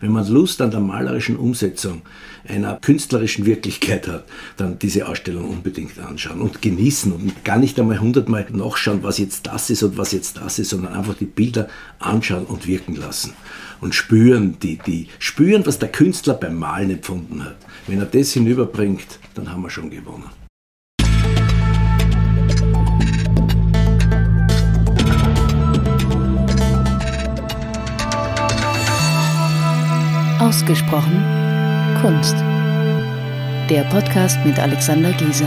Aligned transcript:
Wenn 0.00 0.12
man 0.12 0.26
Lust 0.26 0.62
an 0.62 0.70
der 0.70 0.80
malerischen 0.80 1.36
Umsetzung 1.36 2.00
einer 2.48 2.78
künstlerischen 2.80 3.44
Wirklichkeit 3.44 4.08
hat, 4.08 4.24
dann 4.56 4.78
diese 4.78 5.06
Ausstellung 5.06 5.48
unbedingt 5.48 5.98
anschauen 5.98 6.40
und 6.40 6.62
genießen 6.62 7.12
und 7.12 7.44
gar 7.44 7.58
nicht 7.58 7.78
einmal 7.78 8.00
hundertmal 8.00 8.46
nachschauen, 8.50 9.02
was 9.02 9.18
jetzt 9.18 9.46
das 9.46 9.68
ist 9.68 9.82
und 9.82 9.98
was 9.98 10.12
jetzt 10.12 10.38
das 10.38 10.58
ist, 10.58 10.70
sondern 10.70 10.94
einfach 10.94 11.14
die 11.14 11.26
Bilder 11.26 11.68
anschauen 11.98 12.46
und 12.46 12.66
wirken 12.66 12.96
lassen 12.96 13.34
und 13.82 13.94
spüren, 13.94 14.56
die, 14.62 14.78
die 14.78 15.08
spüren, 15.18 15.66
was 15.66 15.78
der 15.78 15.90
Künstler 15.90 16.34
beim 16.34 16.56
Malen 16.56 16.90
empfunden 16.90 17.44
hat. 17.44 17.56
Wenn 17.86 17.98
er 17.98 18.06
das 18.06 18.32
hinüberbringt, 18.32 19.18
dann 19.34 19.52
haben 19.52 19.62
wir 19.62 19.70
schon 19.70 19.90
gewonnen. 19.90 20.39
Ausgesprochen 30.40 31.22
Kunst. 32.00 32.34
Der 33.68 33.86
Podcast 33.90 34.38
mit 34.46 34.58
Alexander 34.58 35.12
Giese. 35.12 35.46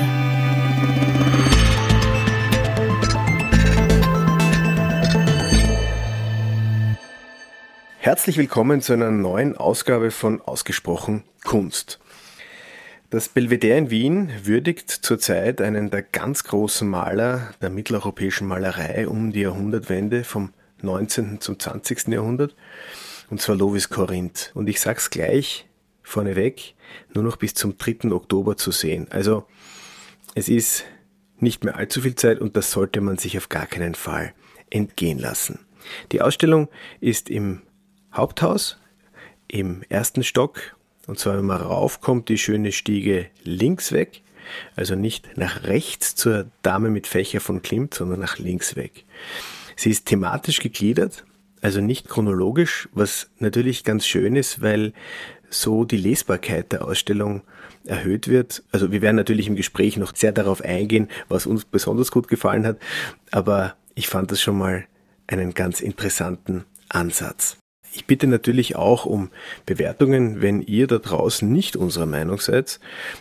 Herzlich 7.98 8.37
willkommen 8.37 8.81
zu 8.81 8.93
einer 8.93 9.09
neuen 9.09 9.57
Ausgabe 9.57 10.11
von 10.11 10.39
Ausgesprochen 10.41 11.23
Kunst. 11.43 11.99
Das 13.09 13.29
Belvedere 13.29 13.79
in 13.79 13.89
Wien 13.89 14.29
würdigt 14.43 14.91
zurzeit 14.91 15.59
einen 15.59 15.89
der 15.89 16.03
ganz 16.03 16.43
großen 16.43 16.87
Maler 16.87 17.55
der 17.63 17.71
mitteleuropäischen 17.71 18.48
Malerei 18.48 19.07
um 19.07 19.31
die 19.31 19.41
Jahrhundertwende 19.41 20.23
vom 20.23 20.53
19. 20.84 21.41
zum 21.41 21.57
20. 21.57 22.09
Jahrhundert 22.09 22.53
und 23.33 23.41
zwar 23.41 23.55
Lovis 23.55 23.89
Corinth. 23.89 24.51
Und 24.53 24.69
ich 24.69 24.79
sag's 24.79 25.09
gleich 25.09 25.65
vorneweg, 26.03 26.75
nur 27.15 27.23
noch 27.23 27.37
bis 27.37 27.55
zum 27.55 27.79
3. 27.79 28.11
Oktober 28.11 28.57
zu 28.57 28.70
sehen. 28.70 29.07
Also 29.09 29.48
es 30.35 30.49
ist 30.49 30.84
nicht 31.40 31.63
mehr 31.63 31.75
allzu 31.75 32.01
viel 32.01 32.13
Zeit 32.13 32.40
und 32.40 32.55
das 32.55 32.70
sollte 32.70 33.01
man 33.01 33.17
sich 33.17 33.35
auf 33.40 33.49
gar 33.49 33.65
keinen 33.65 33.95
Fall 33.95 34.35
entgehen 34.70 35.17
lassen. 35.17 35.57
Die 36.12 36.21
Ausstellung 36.21 36.70
ist 37.01 37.27
im 37.27 37.63
Haupthaus 38.13 38.77
im 39.47 39.81
ersten 39.90 40.23
Stock 40.23 40.75
und 41.07 41.18
zwar 41.18 41.35
wenn 41.35 41.45
man 41.45 41.59
raufkommt, 41.59 42.29
die 42.29 42.37
schöne 42.37 42.71
Stiege 42.71 43.25
links 43.43 43.91
weg, 43.93 44.21
also 44.75 44.93
nicht 44.93 45.37
nach 45.37 45.63
rechts 45.63 46.13
zur 46.13 46.45
Dame 46.62 46.91
mit 46.91 47.07
Fächer 47.07 47.40
von 47.40 47.63
Klimt, 47.63 47.95
sondern 47.95 48.20
nach 48.20 48.37
links 48.37 48.75
weg. 48.75 49.05
Sie 49.75 49.90
ist 49.90 50.05
thematisch 50.05 50.59
gegliedert, 50.59 51.25
also 51.63 51.79
nicht 51.81 52.09
chronologisch, 52.09 52.89
was 52.93 53.29
natürlich 53.39 53.83
ganz 53.83 54.05
schön 54.05 54.35
ist, 54.35 54.61
weil 54.61 54.93
so 55.49 55.85
die 55.85 55.97
Lesbarkeit 55.97 56.71
der 56.73 56.85
Ausstellung 56.85 57.41
erhöht 57.85 58.27
wird. 58.27 58.63
Also 58.71 58.91
wir 58.91 59.01
werden 59.01 59.15
natürlich 59.15 59.47
im 59.47 59.55
Gespräch 59.55 59.97
noch 59.97 60.15
sehr 60.15 60.34
darauf 60.34 60.61
eingehen, 60.61 61.09
was 61.29 61.45
uns 61.45 61.65
besonders 61.65 62.11
gut 62.11 62.27
gefallen 62.27 62.67
hat, 62.67 62.77
aber 63.31 63.75
ich 63.95 64.07
fand 64.07 64.31
das 64.31 64.41
schon 64.41 64.57
mal 64.57 64.85
einen 65.28 65.53
ganz 65.53 65.79
interessanten 65.79 66.66
Ansatz. 66.89 67.57
Ich 67.95 68.07
bitte 68.07 68.25
natürlich 68.25 68.75
auch 68.75 69.06
um 69.06 69.29
Bewertungen. 69.67 70.41
Wenn 70.41 70.63
ihr 70.63 70.88
da 70.88 70.97
draußen 70.97 71.50
nicht 71.50 71.75
unserer 71.75 72.07
Meinung 72.07 72.39
seid, 72.39 72.79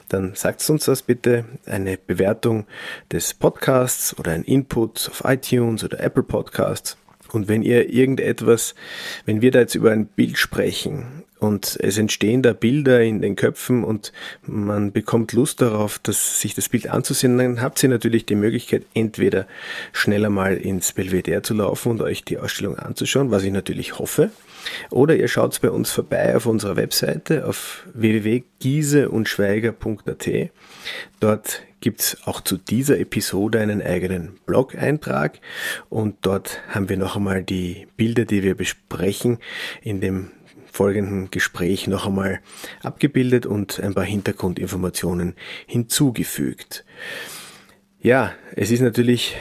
dann 0.08 0.34
sagt 0.34 0.68
uns 0.70 0.86
das 0.86 1.02
bitte. 1.02 1.44
Eine 1.66 1.98
Bewertung 1.98 2.66
des 3.12 3.34
Podcasts 3.34 4.18
oder 4.18 4.32
ein 4.32 4.44
Input 4.44 5.10
auf 5.10 5.24
iTunes 5.26 5.84
oder 5.84 6.00
Apple 6.00 6.22
Podcasts 6.22 6.96
und 7.32 7.48
wenn 7.48 7.62
ihr 7.62 7.92
irgendetwas, 7.92 8.74
wenn 9.24 9.42
wir 9.42 9.50
da 9.50 9.58
jetzt 9.60 9.74
über 9.74 9.90
ein 9.90 10.06
Bild 10.06 10.38
sprechen 10.38 11.24
und 11.38 11.76
es 11.80 11.98
entstehen 11.98 12.42
da 12.42 12.52
Bilder 12.52 13.02
in 13.02 13.20
den 13.20 13.34
Köpfen 13.36 13.84
und 13.84 14.12
man 14.46 14.92
bekommt 14.92 15.32
Lust 15.32 15.60
darauf, 15.60 15.98
dass, 15.98 16.40
sich 16.40 16.54
das 16.54 16.68
Bild 16.68 16.88
anzusehen, 16.88 17.36
dann 17.38 17.60
habt 17.60 17.82
ihr 17.82 17.88
natürlich 17.88 18.26
die 18.26 18.36
Möglichkeit, 18.36 18.84
entweder 18.94 19.48
schneller 19.92 20.30
mal 20.30 20.56
ins 20.56 20.92
Belvedere 20.92 21.42
zu 21.42 21.54
laufen 21.54 21.90
und 21.90 22.02
euch 22.02 22.24
die 22.24 22.38
Ausstellung 22.38 22.78
anzuschauen, 22.78 23.32
was 23.32 23.42
ich 23.42 23.52
natürlich 23.52 23.98
hoffe, 23.98 24.30
oder 24.90 25.16
ihr 25.16 25.26
schaut 25.26 25.60
bei 25.60 25.70
uns 25.70 25.90
vorbei 25.90 26.36
auf 26.36 26.46
unserer 26.46 26.76
Webseite 26.76 27.46
auf 27.46 27.84
www.gieseundschweiger.at. 27.94 30.30
Dort 31.18 31.62
gibt 31.82 32.00
es 32.00 32.18
auch 32.24 32.40
zu 32.40 32.56
dieser 32.56 32.98
Episode 32.98 33.60
einen 33.60 33.82
eigenen 33.82 34.38
Blog-Eintrag 34.46 35.40
und 35.90 36.16
dort 36.22 36.62
haben 36.68 36.88
wir 36.88 36.96
noch 36.96 37.16
einmal 37.16 37.42
die 37.42 37.86
Bilder, 37.98 38.24
die 38.24 38.42
wir 38.42 38.54
besprechen, 38.54 39.38
in 39.82 40.00
dem 40.00 40.30
folgenden 40.70 41.30
Gespräch 41.30 41.86
noch 41.88 42.06
einmal 42.06 42.40
abgebildet 42.82 43.44
und 43.44 43.78
ein 43.80 43.92
paar 43.92 44.04
Hintergrundinformationen 44.04 45.34
hinzugefügt. 45.66 46.86
Ja, 48.00 48.32
es 48.56 48.70
ist 48.70 48.80
natürlich 48.80 49.36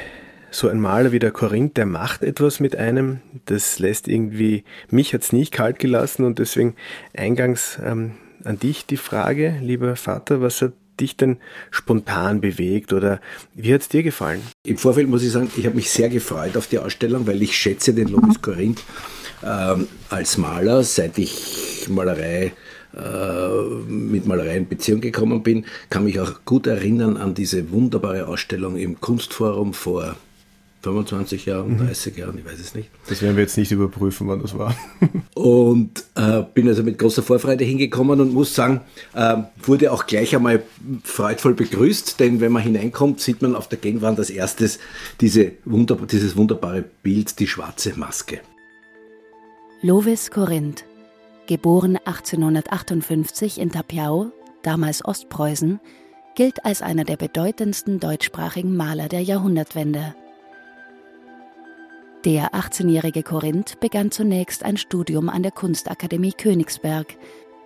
so 0.50 0.68
ein 0.68 0.82
Maler 0.82 1.14
wie 1.14 1.20
der 1.20 1.32
Korinth, 1.32 1.78
der 1.78 1.86
macht 1.86 2.24
etwas 2.24 2.60
mit 2.60 2.76
einem. 2.76 3.22
Das 3.46 3.80
lässt 3.80 4.10
irgendwie, 4.10 4.66
mich 4.90 5.14
hat's 5.14 5.32
nicht 5.32 5.54
kalt 5.54 5.80
gelassen 5.80 6.26
und 6.26 6.40
deswegen 6.40 6.76
eingangs 7.16 7.80
ähm, 7.84 8.16
an 8.44 8.60
dich 8.60 8.86
die 8.86 8.98
Frage, 8.98 9.58
lieber 9.62 9.96
Vater, 9.96 10.42
was 10.42 10.62
hat 10.62 10.74
dich 11.02 11.18
denn 11.18 11.38
spontan 11.72 12.42
bewegt 12.42 12.94
oder 12.94 13.20
wie 13.56 13.74
hat's 13.74 13.90
dir 13.90 14.04
gefallen? 14.04 14.42
Im 14.66 14.78
Vorfeld 14.78 15.10
muss 15.10 15.24
ich 15.24 15.32
sagen, 15.32 15.52
ich 15.58 15.66
habe 15.66 15.76
mich 15.76 15.90
sehr 15.90 16.10
gefreut 16.10 16.56
auf 16.56 16.68
die 16.68 16.80
Ausstellung, 16.80 17.28
weil 17.28 17.42
ich 17.42 17.56
schätze 17.58 17.94
den 17.94 18.08
Lovis 18.08 18.42
Korinth 18.42 18.84
ähm, 19.44 19.88
als 20.10 20.38
Maler, 20.38 20.84
seit 20.84 21.18
ich 21.18 21.88
Malerei 21.90 22.54
äh, 22.96 23.92
mit 23.92 24.26
Malerei 24.26 24.58
in 24.58 24.68
Beziehung 24.68 25.02
gekommen 25.02 25.44
bin, 25.44 25.66
kann 25.90 26.04
mich 26.04 26.20
auch 26.20 26.46
gut 26.46 26.68
erinnern 26.68 27.18
an 27.18 27.34
diese 27.34 27.72
wunderbare 27.72 28.28
Ausstellung 28.28 28.76
im 28.76 29.00
Kunstforum 29.00 29.74
vor 29.74 30.16
25 30.82 31.46
Jahren, 31.46 31.78
30 31.78 32.14
mhm. 32.14 32.20
Jahren, 32.20 32.38
ich 32.38 32.46
weiß 32.46 32.60
es 32.60 32.76
nicht. 32.76 32.90
Das 33.08 33.22
werden 33.22 33.36
wir 33.36 33.44
jetzt 33.44 33.58
nicht 33.58 33.72
überprüfen, 33.72 34.28
wann 34.28 34.42
das 34.42 34.58
war. 34.58 34.76
und 35.36 36.04
äh, 36.16 36.44
bin 36.54 36.68
also 36.68 36.84
mit 36.84 36.98
großer 36.98 37.22
Vorfreude 37.22 37.64
hingekommen 37.64 38.20
und 38.20 38.34
muss 38.34 38.56
sagen, 38.56 38.82
äh, 39.14 39.38
wurde 39.64 39.92
auch 39.92 40.08
gleich 40.08 40.36
einmal 40.36 40.64
freudvoll 41.04 41.54
begrüßt, 41.54 42.20
denn 42.20 42.42
wenn 42.42 42.52
man 42.52 42.64
hineinkommt, 42.64 43.20
sieht 43.20 43.42
man 43.42 43.56
auf 43.56 43.68
der 43.68 43.78
Gegenwand 43.78 44.20
als 44.20 44.30
erstes 44.30 44.80
diese 45.20 45.52
Wunder, 45.66 45.98
dieses 46.10 46.36
wunderbare 46.36 46.84
Bild, 47.04 47.40
die 47.40 47.48
schwarze 47.48 47.94
Maske. 47.98 48.42
Lovis 49.84 50.32
Korinth, 50.32 50.84
geboren 51.48 51.98
1858 51.98 53.60
in 53.60 53.72
Tapiau, 53.72 54.32
damals 54.64 55.04
Ostpreußen, 55.04 55.80
gilt 56.36 56.66
als 56.66 56.82
einer 56.82 57.04
der 57.04 57.18
bedeutendsten 57.18 58.00
deutschsprachigen 58.00 58.76
Maler 58.76 59.10
der 59.10 59.22
Jahrhundertwende. 59.22 60.16
Der 62.26 62.54
18-jährige 62.54 63.24
Korinth 63.24 63.80
begann 63.80 64.12
zunächst 64.12 64.64
ein 64.64 64.78
Studium 64.78 65.28
an 65.28 65.42
der 65.42 65.52
Kunstakademie 65.52 66.34
Königsberg, 66.34 67.18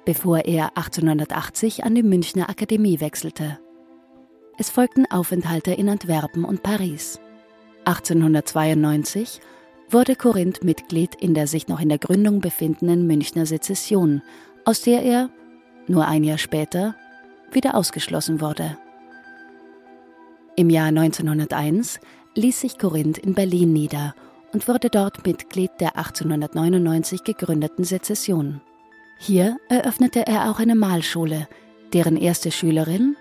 bevor 0.06 0.46
er 0.46 0.78
1880 0.78 1.84
an 1.84 1.94
die 1.94 2.04
Münchner 2.04 2.50
Akademie 2.50 3.02
wechselte. 3.02 3.60
Es 4.58 4.70
folgten 4.70 5.12
Aufenthalte 5.12 5.74
in 5.74 5.90
Antwerpen 5.90 6.46
und 6.46 6.64
Paris. 6.64 7.20
1892 7.84 9.42
wurde 9.90 10.16
Korinth 10.16 10.64
Mitglied 10.64 11.16
in 11.16 11.34
der 11.34 11.48
sich 11.48 11.68
noch 11.68 11.82
in 11.82 11.90
der 11.90 11.98
Gründung 12.00 12.40
befindenden 12.40 13.06
Münchner 13.06 13.46
Sezession, 13.46 14.22
aus 14.64 14.82
der 14.84 15.04
er, 15.04 15.30
nur 15.88 16.08
ein 16.08 16.24
Jahr 16.24 16.38
später, 16.38 16.96
wieder 17.52 17.76
ausgeschlossen 17.76 18.40
wurde. 18.40 18.78
Im 20.56 20.70
Jahr 20.70 20.88
1901 20.88 22.00
ließ 22.36 22.62
sich 22.62 22.78
Korinth 22.78 23.18
in 23.18 23.34
Berlin 23.34 23.74
nieder 23.74 24.16
und 24.56 24.70
wurde 24.70 24.90
dort 24.90 25.28
Mitglied 25.28 25.72
der 25.82 25.98
1899 25.98 27.26
gegründeten 27.26 27.84
Sezession. 27.84 28.62
Hier 29.18 29.58
eröffnete 29.68 30.26
er 30.26 30.50
auch 30.50 30.60
eine 30.60 30.76
Malschule, 30.76 31.50
deren 31.92 32.16
erste 32.16 32.52
Schülerin, 32.52 33.18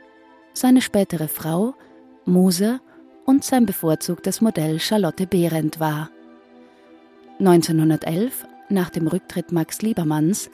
seine 0.52 0.80
spätere 0.80 1.26
Frau, 1.26 1.74
Muse 2.24 2.78
und 3.26 3.42
sein 3.42 3.66
bevorzugtes 3.66 4.42
Modell 4.42 4.78
Charlotte 4.78 5.26
Behrendt 5.26 5.80
war. 5.80 6.08
1911, 7.40 8.46
nach 8.68 8.90
dem 8.90 9.08
Rücktritt 9.08 9.50
Max 9.50 9.82
Liebermanns, 9.82 10.50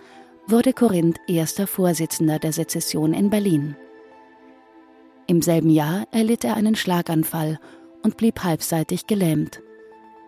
wurde 0.47 0.73
Korinth 0.73 1.19
erster 1.29 1.67
Vorsitzender 1.67 2.39
der 2.39 2.55
Sezession 2.55 3.13
in 3.13 3.29
Berlin. 3.29 3.77
Im 5.27 5.43
selben 5.43 5.69
Jahr 5.69 6.07
erlitt 6.11 6.43
er 6.43 6.57
einen 6.57 6.75
Schlaganfall 6.75 7.61
und 8.03 8.17
blieb 8.17 8.43
halbseitig 8.43 9.07
gelähmt 9.07 9.61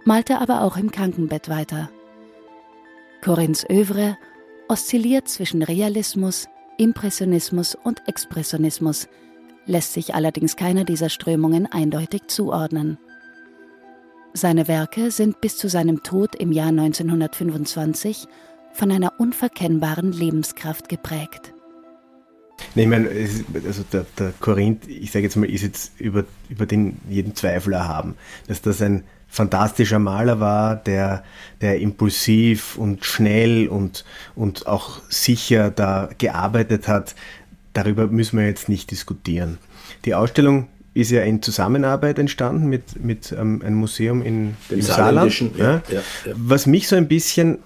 malte 0.05 0.41
aber 0.41 0.63
auch 0.63 0.77
im 0.77 0.91
Krankenbett 0.91 1.49
weiter. 1.49 1.91
Corinths 3.23 3.65
Övre 3.71 4.17
oszilliert 4.69 5.29
zwischen 5.29 5.63
Realismus, 5.63 6.49
Impressionismus 6.79 7.75
und 7.75 8.09
Expressionismus, 8.09 9.09
lässt 9.67 9.93
sich 9.93 10.15
allerdings 10.15 10.57
keiner 10.57 10.85
dieser 10.85 11.09
Strömungen 11.09 11.71
eindeutig 11.71 12.23
zuordnen. 12.27 12.99
Seine 14.35 14.67
Werke 14.67 15.11
sind 15.11 15.41
bis 15.41 15.57
zu 15.57 15.69
seinem 15.69 16.03
Tod 16.03 16.35
im 16.35 16.53
Jahr 16.53 16.69
1925 16.69 18.27
von 18.73 18.91
einer 18.91 19.21
unverkennbaren 19.21 20.11
Lebenskraft 20.11 20.89
geprägt. 20.89 21.53
Ich 22.75 22.87
meine, 22.87 23.09
also 23.67 23.83
der, 23.93 24.07
der 24.19 24.33
Korinth, 24.41 24.89
ich 24.89 25.11
sage 25.11 25.25
jetzt 25.25 25.37
mal, 25.37 25.49
ist 25.49 25.63
jetzt 25.63 26.01
über, 26.01 26.25
über 26.49 26.65
den 26.65 26.99
jeden 27.09 27.35
Zweifel 27.35 27.75
erhaben, 27.75 28.15
dass 28.47 28.63
das 28.63 28.81
ein 28.81 29.05
fantastischer 29.33 29.99
Maler 29.99 30.41
war, 30.41 30.77
der, 30.77 31.25
der 31.63 31.81
impulsiv 31.81 32.77
und 32.77 33.07
schnell 33.07 33.67
und, 33.67 34.05
und 34.35 34.67
auch 34.67 35.01
sicher 35.09 35.71
da 35.71 36.11
gearbeitet 36.19 36.87
hat. 36.87 37.15
Darüber 37.73 38.09
müssen 38.09 38.39
wir 38.39 38.47
jetzt 38.47 38.69
nicht 38.69 38.91
diskutieren. 38.91 39.57
Die 40.05 40.15
Ausstellung 40.15 40.69
ist 40.93 41.11
ja 41.11 41.23
in 41.23 41.41
Zusammenarbeit 41.41 42.19
entstanden 42.19 42.67
mit, 42.69 43.03
mit 43.03 43.33
ähm, 43.33 43.63
einem 43.65 43.77
Museum 43.77 44.21
in, 44.21 44.55
im 44.69 44.83
Saarland. 44.83 45.41
Ja, 45.57 45.65
ja, 45.67 45.83
ja. 45.89 46.03
Was 46.35 46.67
mich 46.67 46.87
so 46.87 46.97
ein 46.97 47.09
bisschen 47.09 47.61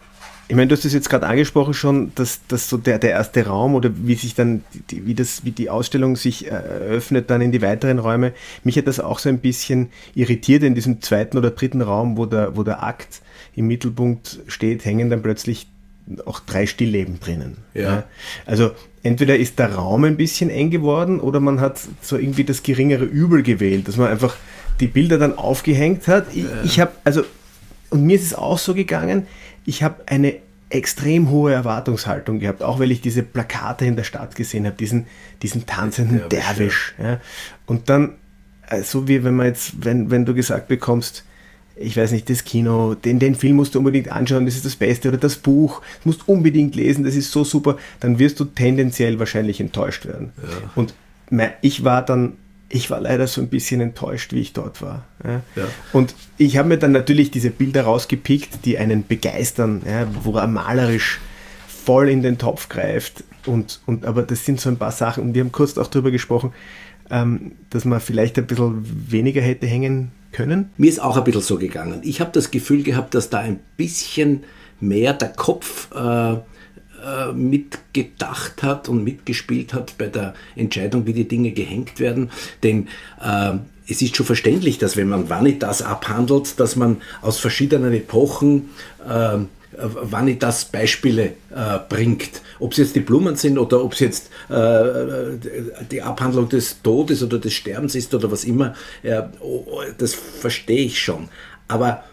ich 0.48 0.54
meine, 0.54 0.68
du 0.68 0.76
hast 0.76 0.84
es 0.84 0.92
jetzt 0.92 1.10
gerade 1.10 1.26
angesprochen 1.26 1.74
schon, 1.74 2.12
dass, 2.14 2.40
dass 2.46 2.68
so 2.68 2.76
der, 2.76 2.98
der 2.98 3.10
erste 3.10 3.46
Raum 3.46 3.74
oder 3.74 3.90
wie 3.94 4.14
sich 4.14 4.34
dann, 4.34 4.62
die, 4.90 5.04
wie, 5.06 5.14
das, 5.14 5.44
wie 5.44 5.50
die 5.50 5.70
Ausstellung 5.70 6.14
sich 6.14 6.48
eröffnet 6.48 7.30
dann 7.30 7.40
in 7.40 7.50
die 7.50 7.62
weiteren 7.62 7.98
Räume, 7.98 8.32
mich 8.62 8.78
hat 8.78 8.86
das 8.86 9.00
auch 9.00 9.18
so 9.18 9.28
ein 9.28 9.38
bisschen 9.38 9.88
irritiert 10.14 10.62
in 10.62 10.74
diesem 10.74 11.02
zweiten 11.02 11.36
oder 11.36 11.50
dritten 11.50 11.82
Raum, 11.82 12.16
wo 12.16 12.26
der, 12.26 12.56
wo 12.56 12.62
der 12.62 12.84
Akt 12.84 13.22
im 13.56 13.66
Mittelpunkt 13.66 14.40
steht, 14.46 14.84
hängen 14.84 15.10
dann 15.10 15.22
plötzlich 15.22 15.66
auch 16.24 16.38
drei 16.40 16.66
Stillleben 16.66 17.18
drinnen. 17.18 17.56
Ja. 17.74 17.82
ja. 17.82 18.04
Also 18.44 18.70
entweder 19.02 19.36
ist 19.36 19.58
der 19.58 19.74
Raum 19.74 20.04
ein 20.04 20.16
bisschen 20.16 20.50
eng 20.50 20.70
geworden 20.70 21.18
oder 21.18 21.40
man 21.40 21.60
hat 21.60 21.80
so 22.00 22.16
irgendwie 22.16 22.44
das 22.44 22.62
geringere 22.62 23.04
Übel 23.04 23.42
gewählt, 23.42 23.88
dass 23.88 23.96
man 23.96 24.08
einfach 24.08 24.36
die 24.78 24.86
Bilder 24.86 25.18
dann 25.18 25.36
aufgehängt 25.36 26.06
hat. 26.06 26.26
Ich, 26.32 26.44
ja. 26.44 26.62
ich 26.64 26.80
habe, 26.80 26.92
also, 27.02 27.24
und 27.90 28.04
mir 28.04 28.14
ist 28.16 28.26
es 28.26 28.34
auch 28.34 28.58
so 28.58 28.74
gegangen, 28.74 29.26
ich 29.66 29.82
habe 29.82 30.04
eine 30.06 30.36
extrem 30.70 31.30
hohe 31.30 31.52
Erwartungshaltung 31.52 32.40
gehabt, 32.40 32.62
auch 32.62 32.80
weil 32.80 32.90
ich 32.90 33.00
diese 33.00 33.22
Plakate 33.22 33.84
in 33.84 33.96
der 33.96 34.04
Stadt 34.04 34.34
gesehen 34.34 34.66
habe, 34.66 34.76
diesen, 34.76 35.06
diesen 35.42 35.66
tanzenden 35.66 36.28
Derwisch. 36.28 36.94
Ja. 37.00 37.20
Und 37.66 37.88
dann, 37.88 38.14
äh, 38.68 38.82
so 38.82 39.06
wie 39.06 39.22
wenn 39.22 39.36
man 39.36 39.46
jetzt, 39.46 39.84
wenn, 39.84 40.10
wenn 40.10 40.24
du 40.24 40.34
gesagt 40.34 40.68
bekommst, 40.68 41.24
ich 41.76 41.96
weiß 41.96 42.10
nicht, 42.12 42.28
das 42.30 42.44
Kino, 42.44 42.94
den, 42.94 43.18
den 43.18 43.34
Film 43.34 43.56
musst 43.56 43.74
du 43.74 43.78
unbedingt 43.78 44.10
anschauen, 44.10 44.46
das 44.46 44.56
ist 44.56 44.64
das 44.64 44.76
Beste, 44.76 45.08
oder 45.08 45.18
das 45.18 45.36
Buch, 45.36 45.82
das 45.98 46.06
musst 46.06 46.28
unbedingt 46.28 46.74
lesen, 46.74 47.04
das 47.04 47.14
ist 47.14 47.30
so 47.30 47.44
super, 47.44 47.76
dann 48.00 48.18
wirst 48.18 48.40
du 48.40 48.46
tendenziell 48.46 49.18
wahrscheinlich 49.18 49.60
enttäuscht 49.60 50.06
werden. 50.06 50.32
Ja. 50.42 50.70
Und 50.74 50.94
ich 51.60 51.84
war 51.84 52.04
dann 52.04 52.34
ich 52.68 52.90
war 52.90 53.00
leider 53.00 53.26
so 53.26 53.40
ein 53.40 53.48
bisschen 53.48 53.80
enttäuscht, 53.80 54.32
wie 54.32 54.40
ich 54.40 54.52
dort 54.52 54.82
war. 54.82 55.04
Ja. 55.24 55.42
Ja. 55.54 55.68
Und 55.92 56.14
ich 56.36 56.56
habe 56.56 56.68
mir 56.68 56.78
dann 56.78 56.92
natürlich 56.92 57.30
diese 57.30 57.50
Bilder 57.50 57.84
rausgepickt, 57.84 58.64
die 58.64 58.78
einen 58.78 59.06
begeistern, 59.06 59.82
ja, 59.86 60.06
wo 60.24 60.36
er 60.36 60.46
malerisch 60.46 61.20
voll 61.68 62.08
in 62.08 62.22
den 62.22 62.38
Topf 62.38 62.68
greift. 62.68 63.22
Und, 63.46 63.80
und, 63.86 64.04
aber 64.04 64.22
das 64.22 64.44
sind 64.44 64.60
so 64.60 64.68
ein 64.68 64.76
paar 64.76 64.90
Sachen, 64.90 65.22
und 65.22 65.34
wir 65.34 65.42
haben 65.42 65.52
kurz 65.52 65.78
auch 65.78 65.86
darüber 65.86 66.10
gesprochen, 66.10 66.52
ähm, 67.10 67.52
dass 67.70 67.84
man 67.84 68.00
vielleicht 68.00 68.36
ein 68.38 68.46
bisschen 68.46 68.84
weniger 69.10 69.40
hätte 69.40 69.66
hängen 69.66 70.10
können. 70.32 70.70
Mir 70.76 70.90
ist 70.90 71.00
auch 71.00 71.16
ein 71.16 71.24
bisschen 71.24 71.42
so 71.42 71.58
gegangen. 71.58 72.00
Ich 72.02 72.20
habe 72.20 72.32
das 72.32 72.50
Gefühl 72.50 72.82
gehabt, 72.82 73.14
dass 73.14 73.30
da 73.30 73.38
ein 73.38 73.60
bisschen 73.76 74.42
mehr 74.80 75.12
der 75.12 75.28
Kopf 75.28 75.88
äh, 75.94 76.36
mitgedacht 77.34 78.62
hat 78.62 78.88
und 78.88 79.04
mitgespielt 79.04 79.74
hat 79.74 79.96
bei 79.98 80.06
der 80.06 80.34
Entscheidung, 80.54 81.06
wie 81.06 81.12
die 81.12 81.28
Dinge 81.28 81.52
gehängt 81.52 82.00
werden. 82.00 82.30
Denn 82.62 82.88
äh, 83.22 83.52
es 83.88 84.02
ist 84.02 84.16
schon 84.16 84.26
verständlich, 84.26 84.78
dass 84.78 84.96
wenn 84.96 85.08
man 85.08 85.28
Vanitas 85.28 85.82
abhandelt, 85.82 86.58
dass 86.58 86.76
man 86.76 87.02
aus 87.22 87.38
verschiedenen 87.38 87.92
Epochen 87.92 88.70
äh, 89.08 89.38
Vanitas 89.78 90.64
Beispiele 90.66 91.34
äh, 91.54 91.78
bringt. 91.88 92.42
Ob 92.58 92.72
es 92.72 92.78
jetzt 92.78 92.96
die 92.96 93.00
Blumen 93.00 93.36
sind 93.36 93.58
oder 93.58 93.84
ob 93.84 93.92
es 93.92 94.00
jetzt 94.00 94.30
äh, 94.48 95.36
die 95.90 96.02
Abhandlung 96.02 96.48
des 96.48 96.82
Todes 96.82 97.22
oder 97.22 97.38
des 97.38 97.52
Sterbens 97.52 97.94
ist 97.94 98.14
oder 98.14 98.30
was 98.30 98.44
immer, 98.44 98.74
äh, 99.02 99.22
das 99.98 100.14
verstehe 100.14 100.86
ich 100.86 101.00
schon. 101.00 101.28
Aber 101.68 102.04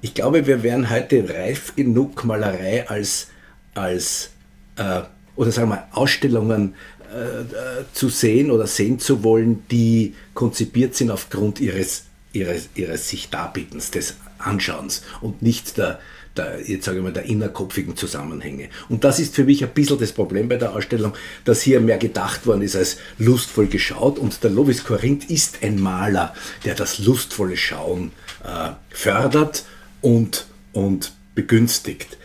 ich 0.00 0.14
glaube, 0.14 0.46
wir 0.46 0.62
wären 0.62 0.90
heute 0.90 1.28
reif 1.28 1.76
genug, 1.76 2.24
Malerei 2.24 2.88
als, 2.88 3.28
als 3.74 4.30
äh, 4.76 5.02
oder 5.36 5.50
sagen 5.50 5.70
wir 5.70 5.86
Ausstellungen 5.92 6.74
äh, 7.12 7.40
äh, 7.40 7.84
zu 7.92 8.08
sehen 8.08 8.50
oder 8.50 8.66
sehen 8.66 8.98
zu 8.98 9.22
wollen, 9.22 9.64
die 9.70 10.14
konzipiert 10.34 10.94
sind 10.94 11.10
aufgrund 11.10 11.60
ihres, 11.60 12.04
ihres, 12.32 12.70
ihres 12.74 13.08
sich 13.08 13.30
Darbietens, 13.30 13.90
des 13.90 14.16
Anschauens 14.38 15.02
und 15.20 15.42
nicht 15.42 15.76
der, 15.78 16.00
der, 16.36 16.60
jetzt 16.66 16.84
sage 16.84 16.98
ich 16.98 17.04
mal, 17.04 17.12
der 17.12 17.24
innerkopfigen 17.24 17.96
Zusammenhänge. 17.96 18.68
Und 18.88 19.04
das 19.04 19.18
ist 19.18 19.34
für 19.34 19.44
mich 19.44 19.62
ein 19.62 19.70
bisschen 19.70 19.98
das 19.98 20.12
Problem 20.12 20.48
bei 20.48 20.56
der 20.56 20.74
Ausstellung, 20.74 21.12
dass 21.44 21.62
hier 21.62 21.80
mehr 21.80 21.98
gedacht 21.98 22.46
worden 22.46 22.62
ist 22.62 22.76
als 22.76 22.96
lustvoll 23.18 23.66
geschaut. 23.66 24.18
Und 24.18 24.42
der 24.42 24.50
Lovis 24.50 24.84
Corinth 24.84 25.28
ist 25.30 25.62
ein 25.62 25.80
Maler, 25.80 26.34
der 26.64 26.74
das 26.74 26.98
lustvolle 26.98 27.56
Schauen 27.56 28.12
äh, 28.44 28.70
fördert 28.90 29.64
und, 30.00 30.46
und 30.72 31.12
begünstigt. 31.34 32.16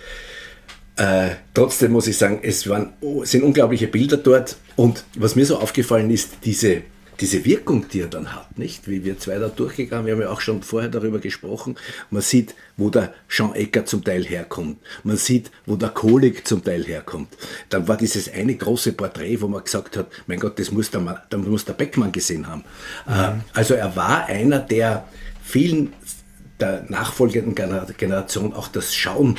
Äh, 0.97 1.35
trotzdem 1.53 1.91
muss 1.91 2.07
ich 2.07 2.17
sagen, 2.17 2.39
es 2.41 2.67
waren, 2.67 2.93
sind 3.23 3.43
unglaubliche 3.43 3.87
Bilder 3.87 4.17
dort. 4.17 4.57
Und 4.75 5.03
was 5.15 5.35
mir 5.35 5.45
so 5.45 5.57
aufgefallen 5.59 6.09
ist, 6.09 6.39
diese, 6.43 6.81
diese 7.19 7.45
Wirkung, 7.45 7.87
die 7.87 8.01
er 8.01 8.07
dann 8.07 8.33
hat, 8.33 8.57
nicht? 8.57 8.87
Wie 8.87 9.03
wir 9.03 9.19
zwei 9.19 9.37
da 9.37 9.47
durchgegangen, 9.47 10.07
wir 10.07 10.13
haben 10.13 10.21
ja 10.21 10.29
auch 10.29 10.41
schon 10.41 10.63
vorher 10.63 10.89
darüber 10.89 11.19
gesprochen. 11.19 11.75
Man 12.09 12.23
sieht, 12.23 12.55
wo 12.77 12.89
der 12.89 13.13
Jean 13.29 13.53
Ecker 13.53 13.85
zum 13.85 14.03
Teil 14.03 14.25
herkommt. 14.25 14.79
Man 15.03 15.17
sieht, 15.17 15.51
wo 15.67 15.75
der 15.75 15.89
Kohlig 15.89 16.47
zum 16.47 16.63
Teil 16.63 16.83
herkommt. 16.83 17.29
Dann 17.69 17.87
war 17.87 17.97
dieses 17.97 18.31
eine 18.31 18.55
große 18.55 18.93
Porträt, 18.93 19.41
wo 19.41 19.47
man 19.47 19.63
gesagt 19.63 19.97
hat, 19.97 20.07
mein 20.25 20.39
Gott, 20.39 20.57
das 20.57 20.71
muss 20.71 20.89
der, 20.89 21.23
das 21.29 21.39
muss 21.39 21.65
der 21.65 21.73
Beckmann 21.73 22.11
gesehen 22.11 22.47
haben. 22.47 22.63
Mhm. 23.07 23.41
Also 23.53 23.75
er 23.75 23.95
war 23.95 24.25
einer, 24.25 24.59
der 24.59 25.07
vielen 25.43 25.93
der 26.59 26.85
nachfolgenden 26.89 27.53
Generation 27.53 28.53
auch 28.53 28.67
das 28.67 28.95
Schauen 28.95 29.37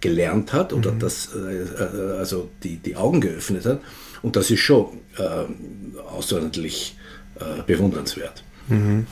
gelernt 0.00 0.52
hat 0.52 0.72
oder 0.72 0.92
mhm. 0.92 0.98
das 0.98 1.30
äh, 1.34 1.62
äh, 1.62 2.18
also 2.18 2.50
die, 2.62 2.76
die 2.76 2.96
Augen 2.96 3.20
geöffnet 3.20 3.64
hat. 3.64 3.80
Und 4.22 4.36
das 4.36 4.50
ist 4.50 4.60
schon 4.60 4.98
äh, 5.18 6.02
außerordentlich 6.02 6.96
äh, 7.38 7.62
bewundernswert. 7.66 8.42
Mhm. 8.68 9.06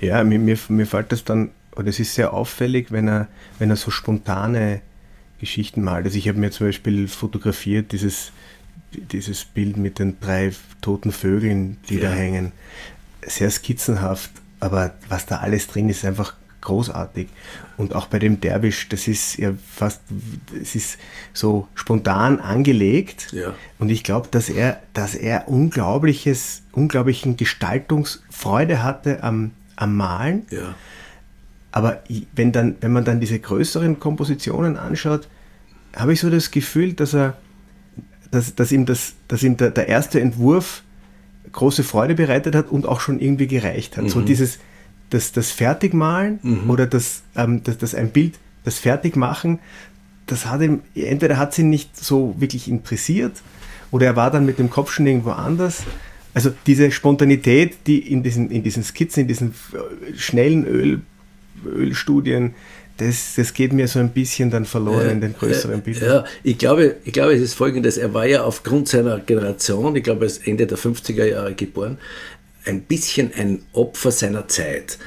Ja, 0.00 0.22
mir, 0.24 0.38
mir, 0.38 0.58
mir 0.68 0.86
fällt 0.86 1.12
das 1.12 1.24
dann, 1.24 1.50
oder 1.76 1.88
es 1.88 1.98
ist 1.98 2.14
sehr 2.14 2.32
auffällig, 2.32 2.92
wenn 2.92 3.08
er, 3.08 3.28
wenn 3.58 3.70
er 3.70 3.76
so 3.76 3.90
spontane 3.90 4.82
Geschichten 5.40 5.82
malt. 5.82 6.04
Also 6.04 6.18
ich 6.18 6.28
habe 6.28 6.38
mir 6.38 6.50
zum 6.50 6.66
Beispiel 6.66 7.08
fotografiert, 7.08 7.92
dieses, 7.92 8.32
dieses 8.92 9.44
Bild 9.44 9.76
mit 9.76 9.98
den 9.98 10.20
drei 10.20 10.52
toten 10.80 11.12
Vögeln, 11.12 11.78
die 11.88 11.96
ja. 11.96 12.10
da 12.10 12.10
hängen. 12.10 12.52
Sehr 13.26 13.50
skizzenhaft, 13.50 14.30
aber 14.60 14.94
was 15.08 15.26
da 15.26 15.38
alles 15.38 15.66
drin 15.66 15.88
ist, 15.88 16.04
einfach 16.04 16.34
großartig. 16.60 17.28
Und 17.76 17.94
auch 17.94 18.06
bei 18.06 18.18
dem 18.18 18.40
Derwisch, 18.40 18.88
das 18.88 19.08
ist 19.08 19.38
ja 19.38 19.52
fast, 19.74 20.02
es 20.60 20.74
ist 20.74 20.98
so 21.32 21.68
spontan 21.74 22.40
angelegt. 22.40 23.28
Ja. 23.32 23.54
Und 23.78 23.90
ich 23.90 24.04
glaube, 24.04 24.28
dass 24.30 24.48
er, 24.48 24.80
dass 24.92 25.14
er 25.14 25.48
unglaubliches, 25.48 26.62
unglaublichen 26.72 27.36
Gestaltungsfreude 27.36 28.82
hatte 28.82 29.22
am, 29.22 29.52
am 29.76 29.96
Malen. 29.96 30.46
Ja. 30.50 30.74
Aber 31.72 32.02
wenn, 32.34 32.52
dann, 32.52 32.76
wenn 32.80 32.92
man 32.92 33.04
dann 33.04 33.20
diese 33.20 33.38
größeren 33.38 34.00
Kompositionen 34.00 34.76
anschaut, 34.76 35.28
habe 35.96 36.12
ich 36.12 36.20
so 36.20 36.30
das 36.30 36.50
Gefühl, 36.50 36.92
dass 36.94 37.14
er, 37.14 37.36
dass, 38.30 38.54
dass 38.54 38.72
ihm, 38.72 38.86
das, 38.86 39.14
dass 39.28 39.42
ihm 39.42 39.56
der, 39.56 39.70
der 39.70 39.88
erste 39.88 40.20
Entwurf 40.20 40.82
große 41.52 41.82
Freude 41.84 42.14
bereitet 42.14 42.54
hat 42.54 42.68
und 42.68 42.86
auch 42.86 43.00
schon 43.00 43.20
irgendwie 43.20 43.46
gereicht 43.46 43.96
hat. 43.96 44.04
Mhm. 44.04 44.08
So 44.08 44.20
dieses, 44.20 44.58
das, 45.10 45.32
das 45.32 45.50
Fertigmalen 45.50 46.38
mhm. 46.42 46.70
oder 46.70 46.86
das, 46.86 47.22
ähm, 47.36 47.62
das, 47.62 47.78
das 47.78 47.94
ein 47.94 48.10
Bild, 48.10 48.38
das 48.64 48.78
Fertigmachen, 48.78 49.58
das 50.26 50.46
hat 50.46 50.60
ihm, 50.62 50.80
entweder 50.94 51.36
hat 51.38 51.54
sie 51.54 51.62
ihn 51.62 51.70
nicht 51.70 51.96
so 51.96 52.34
wirklich 52.38 52.68
interessiert 52.68 53.42
oder 53.90 54.06
er 54.06 54.16
war 54.16 54.30
dann 54.30 54.46
mit 54.46 54.58
dem 54.58 54.70
Kopf 54.70 54.92
schon 54.92 55.06
irgendwo 55.06 55.30
anders. 55.30 55.82
Also 56.32 56.52
diese 56.66 56.92
Spontanität, 56.92 57.78
die 57.86 57.98
in 57.98 58.22
diesen, 58.22 58.50
in 58.50 58.62
diesen 58.62 58.84
Skizzen, 58.84 59.22
in 59.22 59.28
diesen 59.28 59.54
schnellen 60.16 60.64
Öl, 60.64 61.00
Ölstudien, 61.66 62.54
das, 62.98 63.34
das 63.34 63.54
geht 63.54 63.72
mir 63.72 63.88
so 63.88 63.98
ein 63.98 64.10
bisschen 64.10 64.50
dann 64.50 64.64
verloren 64.64 65.08
äh, 65.08 65.12
in 65.12 65.20
den 65.20 65.34
größeren 65.34 65.78
äh, 65.78 65.82
Bildern. 65.82 66.08
Ja, 66.08 66.24
ich 66.42 66.58
glaube, 66.58 66.96
ich 67.04 67.12
glaube, 67.12 67.32
es 67.32 67.40
ist 67.40 67.54
folgendes, 67.54 67.96
er 67.96 68.12
war 68.14 68.26
ja 68.26 68.44
aufgrund 68.44 68.88
seiner 68.88 69.18
Generation, 69.18 69.96
ich 69.96 70.04
glaube, 70.04 70.24
er 70.24 70.26
ist 70.26 70.46
Ende 70.46 70.66
der 70.66 70.78
50er 70.78 71.24
Jahre 71.24 71.54
geboren, 71.54 71.98
ein 72.64 72.82
bisschen 72.82 73.32
ein 73.34 73.62
Opfer 73.72 74.10
seiner 74.10 74.48
Zeit. 74.48 74.98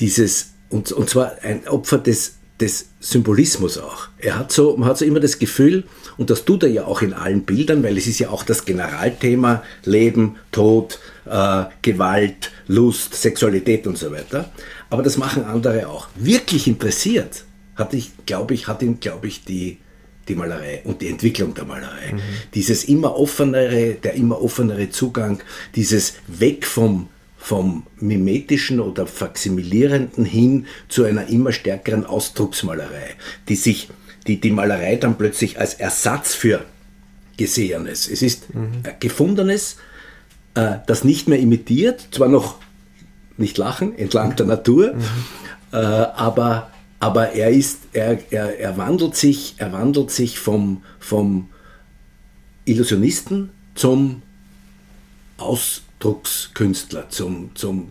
Dieses, 0.00 0.52
und, 0.70 0.92
und 0.92 1.08
zwar 1.08 1.36
ein 1.42 1.66
Opfer 1.68 1.98
des, 1.98 2.36
des 2.60 2.86
Symbolismus 3.00 3.78
auch. 3.78 4.08
Er 4.18 4.38
hat 4.38 4.52
so, 4.52 4.76
man 4.76 4.88
hat 4.88 4.98
so 4.98 5.04
immer 5.04 5.20
das 5.20 5.38
Gefühl, 5.38 5.84
und 6.16 6.30
das 6.30 6.44
tut 6.44 6.62
er 6.62 6.68
ja 6.68 6.84
auch 6.84 7.02
in 7.02 7.12
allen 7.12 7.42
Bildern, 7.42 7.82
weil 7.82 7.98
es 7.98 8.06
ist 8.06 8.20
ja 8.20 8.30
auch 8.30 8.44
das 8.44 8.64
Generalthema 8.64 9.62
Leben, 9.84 10.36
Tod, 10.52 11.00
äh, 11.26 11.64
Gewalt, 11.82 12.52
Lust, 12.68 13.14
Sexualität 13.14 13.86
und 13.86 13.98
so 13.98 14.12
weiter. 14.12 14.52
Aber 14.90 15.02
das 15.02 15.16
machen 15.18 15.44
andere 15.44 15.88
auch. 15.88 16.08
Wirklich 16.14 16.66
interessiert 16.66 17.44
hat 17.74 17.92
ich, 17.92 18.12
glaube 18.26 18.54
ich, 18.54 18.68
hat 18.68 18.82
ihn, 18.82 19.00
glaube 19.00 19.26
ich, 19.26 19.44
die, 19.44 19.78
die 20.28 20.34
Malerei 20.34 20.82
und 20.84 21.02
die 21.02 21.08
Entwicklung 21.08 21.54
der 21.54 21.64
Malerei. 21.64 22.12
Mhm. 22.12 22.20
Dieses 22.54 22.84
immer 22.84 23.16
offenere, 23.16 23.94
der 23.94 24.14
immer 24.14 24.42
offenere 24.42 24.90
Zugang, 24.90 25.40
dieses 25.74 26.14
Weg 26.26 26.66
vom, 26.66 27.08
vom 27.38 27.86
mimetischen 28.00 28.80
oder 28.80 29.06
faksimilierenden 29.06 30.24
hin 30.24 30.66
zu 30.88 31.04
einer 31.04 31.28
immer 31.28 31.52
stärkeren 31.52 32.06
Ausdrucksmalerei, 32.06 33.14
die 33.48 33.56
sich, 33.56 33.88
die, 34.26 34.40
die 34.40 34.50
Malerei 34.50 34.96
dann 34.96 35.16
plötzlich 35.16 35.58
als 35.58 35.74
Ersatz 35.74 36.34
für 36.34 36.64
Gesehenes. 37.36 38.08
Es 38.08 38.22
ist 38.22 38.54
mhm. 38.54 38.82
Gefundenes, 39.00 39.76
äh, 40.54 40.76
das 40.86 41.04
nicht 41.04 41.28
mehr 41.28 41.38
imitiert, 41.38 42.08
zwar 42.12 42.28
noch 42.28 42.58
nicht 43.36 43.58
lachen, 43.58 43.98
entlang 43.98 44.36
der 44.36 44.46
Natur, 44.46 44.94
mhm. 44.94 45.02
äh, 45.72 45.76
aber, 45.76 46.70
aber 47.00 47.32
er 47.32 47.50
ist, 47.50 47.80
er, 47.92 48.18
er, 48.32 48.58
er 48.58 48.76
wandelt 48.76 49.16
sich, 49.16 49.54
er 49.58 49.72
wandelt 49.72 50.10
sich 50.10 50.38
vom, 50.38 50.82
vom 50.98 51.50
Illusionisten 52.64 53.50
zum 53.74 54.22
Ausdruckskünstler, 55.36 57.10
zum, 57.10 57.50
zum 57.54 57.88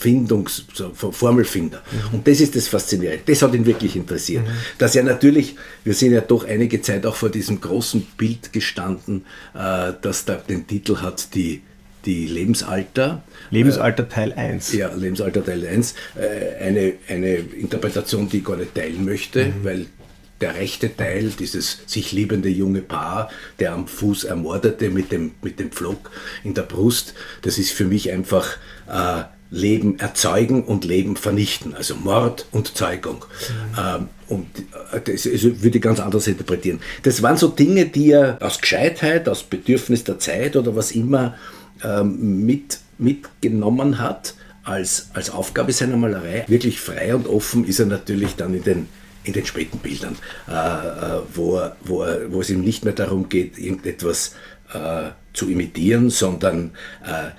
Findungs-, 0.00 0.64
Formelfinder. 0.94 1.82
Mhm. 1.90 2.14
Und 2.14 2.28
das 2.28 2.40
ist 2.40 2.54
das 2.54 2.68
Faszinierende. 2.68 3.22
Das 3.26 3.42
hat 3.42 3.54
ihn 3.54 3.66
wirklich 3.66 3.96
interessiert. 3.96 4.46
Mhm. 4.46 4.52
Dass 4.78 4.94
er 4.94 5.02
natürlich, 5.02 5.56
wir 5.84 5.94
sind 5.94 6.12
ja 6.12 6.20
doch 6.20 6.46
einige 6.46 6.80
Zeit 6.80 7.04
auch 7.04 7.16
vor 7.16 7.30
diesem 7.30 7.60
großen 7.60 8.06
Bild 8.16 8.52
gestanden, 8.52 9.24
äh, 9.54 9.92
das 10.00 10.24
da 10.24 10.36
den 10.36 10.66
Titel 10.66 10.98
hat, 10.98 11.34
die 11.34 11.62
die 12.08 12.26
Lebensalter. 12.26 13.22
Lebensalter 13.50 14.04
äh, 14.04 14.08
Teil 14.08 14.32
1. 14.32 14.72
Ja, 14.72 14.90
Lebensalter 14.94 15.44
Teil 15.44 15.66
1. 15.66 15.94
Äh, 16.16 16.64
eine, 16.64 16.94
eine 17.06 17.34
Interpretation, 17.34 18.30
die 18.30 18.38
ich 18.38 18.44
gar 18.44 18.56
nicht 18.56 18.74
teilen 18.74 19.04
möchte, 19.04 19.44
mhm. 19.44 19.52
weil 19.62 19.86
der 20.40 20.54
rechte 20.54 20.96
Teil, 20.96 21.32
dieses 21.38 21.80
sich 21.86 22.12
liebende 22.12 22.48
junge 22.48 22.80
Paar, 22.80 23.28
der 23.58 23.72
am 23.74 23.86
Fuß 23.86 24.24
ermordete 24.24 24.88
mit 24.88 25.12
dem, 25.12 25.32
mit 25.42 25.60
dem 25.60 25.70
Pflock 25.70 26.10
in 26.44 26.54
der 26.54 26.62
Brust, 26.62 27.12
das 27.42 27.58
ist 27.58 27.72
für 27.72 27.84
mich 27.84 28.10
einfach 28.10 28.56
äh, 28.88 29.24
Leben 29.50 29.98
erzeugen 29.98 30.64
und 30.64 30.84
Leben 30.84 31.16
vernichten, 31.16 31.74
also 31.74 31.94
Mord 31.94 32.46
und 32.52 32.76
Zeugung. 32.76 33.24
Mhm. 33.76 33.78
Ähm, 33.78 34.08
und 34.28 34.46
äh, 34.92 35.00
das, 35.04 35.24
das 35.24 35.42
würde 35.42 35.76
ich 35.76 35.82
ganz 35.82 36.00
anders 36.00 36.26
interpretieren. 36.26 36.80
Das 37.02 37.22
waren 37.22 37.36
so 37.36 37.48
Dinge, 37.48 37.86
die 37.86 38.12
er 38.12 38.38
aus 38.40 38.60
Gescheitheit, 38.60 39.28
aus 39.28 39.42
Bedürfnis 39.42 40.04
der 40.04 40.18
Zeit 40.18 40.56
oder 40.56 40.74
was 40.74 40.92
immer 40.92 41.34
ähm, 41.84 42.44
mit, 42.44 42.80
mitgenommen 42.98 43.98
hat 43.98 44.34
als, 44.64 45.10
als 45.14 45.30
Aufgabe 45.30 45.72
seiner 45.72 45.96
Malerei. 45.96 46.44
Wirklich 46.46 46.80
frei 46.80 47.14
und 47.14 47.26
offen 47.26 47.64
ist 47.64 47.78
er 47.80 47.86
natürlich 47.86 48.36
dann 48.36 48.54
in 48.54 48.64
den, 48.64 48.88
in 49.24 49.32
den 49.32 49.46
späten 49.46 49.78
Bildern, 49.78 50.16
äh, 50.48 50.52
äh 50.52 51.20
wo, 51.34 51.60
wo, 51.82 52.06
wo 52.28 52.40
es 52.40 52.50
ihm 52.50 52.60
nicht 52.60 52.84
mehr 52.84 52.94
darum 52.94 53.28
geht, 53.28 53.58
irgendetwas 53.58 54.34
äh, 54.72 55.10
zu 55.32 55.48
imitieren, 55.48 56.10
sondern 56.10 56.72
äh, 57.04 57.30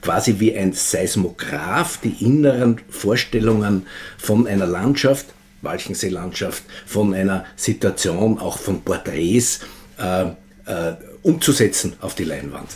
quasi 0.00 0.40
wie 0.40 0.56
ein 0.56 0.72
Seismograph 0.72 1.98
die 1.98 2.24
inneren 2.24 2.80
Vorstellungen 2.88 3.86
von 4.18 4.46
einer 4.46 4.66
Landschaft, 4.66 5.26
Walchensee-Landschaft, 5.60 6.64
von 6.86 7.14
einer 7.14 7.44
Situation, 7.56 8.38
auch 8.38 8.58
von 8.58 8.82
Porträts 8.82 9.60
äh, 9.98 10.24
äh, 10.66 10.96
umzusetzen 11.22 11.94
auf 12.00 12.14
die 12.14 12.24
Leinwand. 12.24 12.70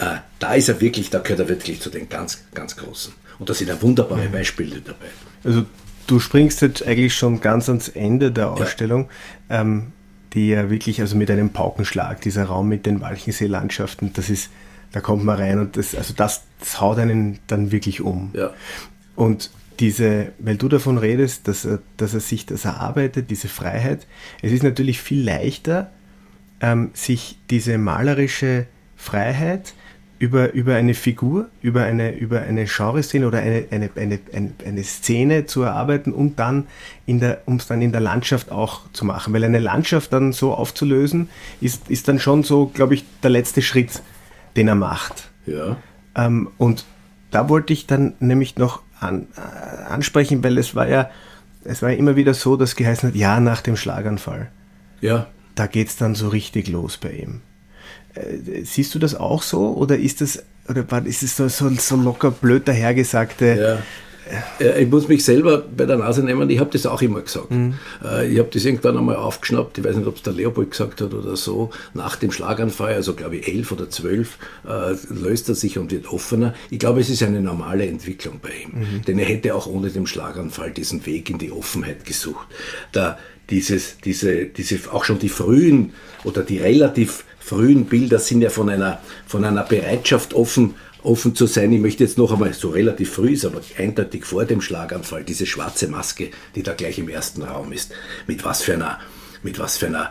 Äh, 0.00 0.16
da 0.38 0.54
ist 0.54 0.68
er 0.68 0.80
wirklich, 0.80 1.10
da 1.10 1.18
gehört 1.18 1.40
er 1.40 1.48
wirklich 1.48 1.80
zu 1.80 1.90
den 1.90 2.08
ganz, 2.08 2.42
ganz 2.54 2.74
Großen. 2.74 3.12
Und 3.38 3.50
da 3.50 3.54
sind 3.54 3.68
ja 3.68 3.80
wunderbare 3.82 4.28
mhm. 4.28 4.32
Beispiele 4.32 4.80
dabei. 4.80 5.06
Also 5.44 5.66
du 6.06 6.18
springst 6.18 6.62
jetzt 6.62 6.86
eigentlich 6.86 7.14
schon 7.14 7.40
ganz 7.40 7.68
ans 7.68 7.88
Ende 7.88 8.32
der 8.32 8.50
Ausstellung, 8.50 9.10
ja. 9.50 9.60
ähm, 9.60 9.92
die 10.32 10.48
ja 10.48 10.70
wirklich, 10.70 11.02
also 11.02 11.16
mit 11.16 11.30
einem 11.30 11.50
Paukenschlag, 11.50 12.22
dieser 12.22 12.44
Raum 12.44 12.68
mit 12.68 12.86
den 12.86 13.02
Walchensee-Landschaften, 13.02 14.12
das 14.14 14.30
ist, 14.30 14.50
da 14.92 15.00
kommt 15.00 15.22
man 15.22 15.36
rein 15.36 15.58
und 15.58 15.76
das, 15.76 15.94
also 15.94 16.14
das, 16.14 16.44
das 16.60 16.80
haut 16.80 16.98
einen 16.98 17.38
dann 17.46 17.70
wirklich 17.70 18.00
um. 18.00 18.30
Ja. 18.32 18.54
Und 19.16 19.50
diese, 19.80 20.32
weil 20.38 20.56
du 20.56 20.68
davon 20.68 20.96
redest, 20.96 21.46
dass 21.46 21.66
er, 21.66 21.80
dass 21.98 22.14
er 22.14 22.20
sich 22.20 22.46
das 22.46 22.64
erarbeitet, 22.64 23.30
diese 23.30 23.48
Freiheit, 23.48 24.06
es 24.40 24.52
ist 24.52 24.62
natürlich 24.62 25.00
viel 25.02 25.22
leichter, 25.22 25.90
ähm, 26.62 26.90
sich 26.94 27.38
diese 27.50 27.76
malerische 27.76 28.66
Freiheit 28.96 29.74
über, 30.20 30.52
über 30.52 30.74
eine 30.74 30.92
Figur, 30.92 31.48
über 31.62 31.82
eine, 31.82 32.14
über 32.14 32.42
eine 32.42 32.66
Genre-Szene 32.66 33.26
oder 33.26 33.38
eine, 33.38 33.64
eine, 33.70 33.88
eine, 33.96 34.18
eine, 34.34 34.52
eine 34.66 34.84
Szene 34.84 35.46
zu 35.46 35.62
erarbeiten 35.62 36.12
und 36.12 36.38
dann 36.38 36.66
in 37.06 37.20
der, 37.20 37.40
um 37.46 37.56
es 37.56 37.66
dann 37.66 37.80
in 37.80 37.90
der 37.90 38.02
Landschaft 38.02 38.52
auch 38.52 38.82
zu 38.92 39.06
machen. 39.06 39.32
Weil 39.32 39.44
eine 39.44 39.58
Landschaft 39.58 40.12
dann 40.12 40.32
so 40.32 40.52
aufzulösen, 40.52 41.30
ist, 41.62 41.88
ist 41.88 42.06
dann 42.06 42.18
schon 42.18 42.42
so, 42.42 42.66
glaube 42.66 42.94
ich, 42.94 43.04
der 43.22 43.30
letzte 43.30 43.62
Schritt, 43.62 44.02
den 44.56 44.68
er 44.68 44.74
macht. 44.74 45.30
Ja. 45.46 45.78
Ähm, 46.14 46.50
und 46.58 46.84
da 47.30 47.48
wollte 47.48 47.72
ich 47.72 47.86
dann 47.86 48.12
nämlich 48.20 48.58
noch 48.58 48.82
an, 49.00 49.26
äh, 49.36 49.90
ansprechen, 49.90 50.44
weil 50.44 50.58
es 50.58 50.74
war 50.74 50.86
ja, 50.86 51.08
es 51.64 51.80
war 51.80 51.92
ja 51.92 51.96
immer 51.96 52.14
wieder 52.16 52.34
so, 52.34 52.56
dass 52.56 52.76
geheißen 52.76 53.08
hat, 53.08 53.16
ja, 53.16 53.40
nach 53.40 53.62
dem 53.62 53.76
Schlaganfall. 53.76 54.50
Ja. 55.00 55.28
Da 55.54 55.66
geht 55.66 55.88
es 55.88 55.96
dann 55.96 56.14
so 56.14 56.28
richtig 56.28 56.68
los 56.68 56.98
bei 56.98 57.10
ihm. 57.12 57.40
Äh, 58.14 58.64
siehst 58.64 58.94
du 58.94 58.98
das 58.98 59.14
auch 59.14 59.42
so 59.42 59.74
oder 59.74 59.96
ist 59.98 60.20
das 60.20 60.42
oder 60.68 60.84
ist 61.04 61.22
es 61.22 61.36
so, 61.36 61.48
so, 61.48 61.68
so 61.70 61.96
locker 61.96 62.30
blöd 62.30 62.68
dahergesagte? 62.68 63.56
Ja. 63.60 63.78
Ich 64.60 64.88
muss 64.88 65.08
mich 65.08 65.24
selber 65.24 65.58
bei 65.58 65.86
der 65.86 65.96
Nase 65.96 66.22
nehmen, 66.22 66.48
ich 66.50 66.60
habe 66.60 66.70
das 66.70 66.86
auch 66.86 67.02
immer 67.02 67.20
gesagt. 67.20 67.50
Mhm. 67.50 67.74
Äh, 68.04 68.32
ich 68.32 68.38
habe 68.38 68.48
das 68.52 68.64
irgendwann 68.64 68.96
einmal 68.96 69.16
aufgeschnappt, 69.16 69.78
ich 69.78 69.84
weiß 69.84 69.96
nicht, 69.96 70.06
ob 70.06 70.16
es 70.16 70.22
der 70.22 70.32
Leopold 70.32 70.70
gesagt 70.70 71.00
hat 71.00 71.12
oder 71.14 71.34
so, 71.34 71.70
nach 71.94 72.14
dem 72.14 72.30
Schlaganfall, 72.30 72.94
also 72.94 73.14
glaube 73.14 73.38
ich 73.38 73.48
elf 73.48 73.72
oder 73.72 73.90
zwölf, 73.90 74.38
äh, 74.64 74.94
löst 75.12 75.48
er 75.48 75.56
sich 75.56 75.78
und 75.78 75.90
wird 75.90 76.06
offener. 76.12 76.54
Ich 76.70 76.78
glaube, 76.78 77.00
es 77.00 77.10
ist 77.10 77.24
eine 77.24 77.40
normale 77.40 77.86
Entwicklung 77.86 78.38
bei 78.40 78.50
ihm, 78.50 78.80
mhm. 78.80 79.02
denn 79.04 79.18
er 79.18 79.26
hätte 79.26 79.54
auch 79.54 79.66
ohne 79.66 79.90
den 79.90 80.06
Schlaganfall 80.06 80.70
diesen 80.70 81.04
Weg 81.06 81.28
in 81.28 81.38
die 81.38 81.50
Offenheit 81.50 82.04
gesucht. 82.04 82.46
Da 82.92 83.18
dieses, 83.50 83.98
diese, 83.98 84.46
diese, 84.46 84.92
auch 84.92 85.04
schon 85.04 85.18
die 85.18 85.28
frühen 85.28 85.92
oder 86.24 86.42
die 86.42 86.58
relativ 86.58 87.24
frühen 87.38 87.86
Bilder 87.86 88.18
sind 88.18 88.42
ja 88.42 88.50
von 88.50 88.70
einer, 88.70 89.00
von 89.26 89.44
einer 89.44 89.64
Bereitschaft 89.64 90.34
offen, 90.34 90.74
offen 91.02 91.34
zu 91.34 91.46
sein. 91.46 91.72
Ich 91.72 91.80
möchte 91.80 92.04
jetzt 92.04 92.18
noch 92.18 92.32
einmal, 92.32 92.52
so 92.52 92.70
relativ 92.70 93.14
früh 93.14 93.32
ist, 93.32 93.44
aber 93.44 93.60
eindeutig 93.76 94.24
vor 94.24 94.44
dem 94.44 94.60
Schlaganfall, 94.60 95.24
diese 95.24 95.46
schwarze 95.46 95.88
Maske, 95.88 96.30
die 96.54 96.62
da 96.62 96.74
gleich 96.74 96.98
im 96.98 97.08
ersten 97.08 97.42
Raum 97.42 97.72
ist, 97.72 97.92
mit 98.26 98.44
was 98.44 98.62
für 98.62 98.74
einer, 98.74 98.98
mit 99.42 99.58
was 99.58 99.78
für 99.78 99.86
einer, 99.86 100.10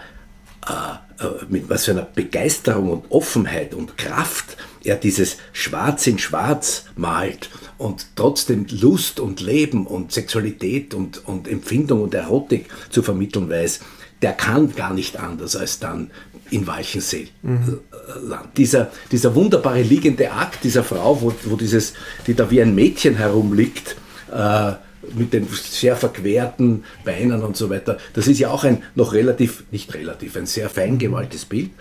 äh, 0.67 1.24
äh, 1.24 1.29
mit 1.50 1.69
was 1.69 1.86
für 1.86 1.91
einer 1.91 2.03
Begeisterung 2.03 2.89
und 2.89 3.12
Offenheit 3.12 3.74
und 3.74 3.98
Kraft 3.98 4.58
er 4.83 4.95
dieses 4.95 5.38
Schwarz 5.53 6.07
in 6.07 6.19
Schwarz 6.19 6.86
malt 6.95 7.50
und 7.77 8.07
trotzdem 8.15 8.65
Lust 8.69 9.19
und 9.19 9.41
Leben 9.41 9.88
und 9.88 10.12
Sexualität 10.12 10.93
und, 10.93 11.27
und 11.27 11.48
Empfindung 11.48 12.01
und 12.03 12.13
Erotik 12.13 12.65
zu 12.89 13.01
vermitteln 13.01 13.50
weiß, 13.50 13.81
der 14.21 14.33
kann 14.33 14.75
gar 14.75 14.93
nicht 14.93 15.17
anders 15.17 15.55
als 15.55 15.79
dann 15.79 16.12
in 16.51 16.67
Walchensee 16.67 17.29
mhm. 17.41 17.79
Land. 18.24 18.57
Dieser, 18.57 18.91
dieser 19.12 19.36
wunderbare 19.36 19.81
liegende 19.81 20.31
Akt 20.31 20.63
dieser 20.63 20.83
Frau, 20.83 21.21
wo, 21.21 21.33
wo 21.45 21.55
dieses, 21.55 21.93
die 22.27 22.33
da 22.33 22.50
wie 22.50 22.62
ein 22.62 22.75
Mädchen 22.75 23.15
herumliegt, 23.15 23.95
äh, 24.33 24.74
mit 25.15 25.33
den 25.33 25.48
sehr 25.48 25.95
verquerten 25.95 26.83
Beinen 27.05 27.43
und 27.43 27.55
so 27.55 27.69
weiter, 27.69 27.98
das 28.13 28.27
ist 28.27 28.39
ja 28.39 28.50
auch 28.50 28.63
ein 28.63 28.83
noch 28.95 29.13
relativ, 29.13 29.63
nicht 29.71 29.93
relativ, 29.93 30.36
ein 30.36 30.45
sehr 30.45 30.69
fein 30.69 30.98
gemaltes 30.98 31.45
Bild. 31.45 31.71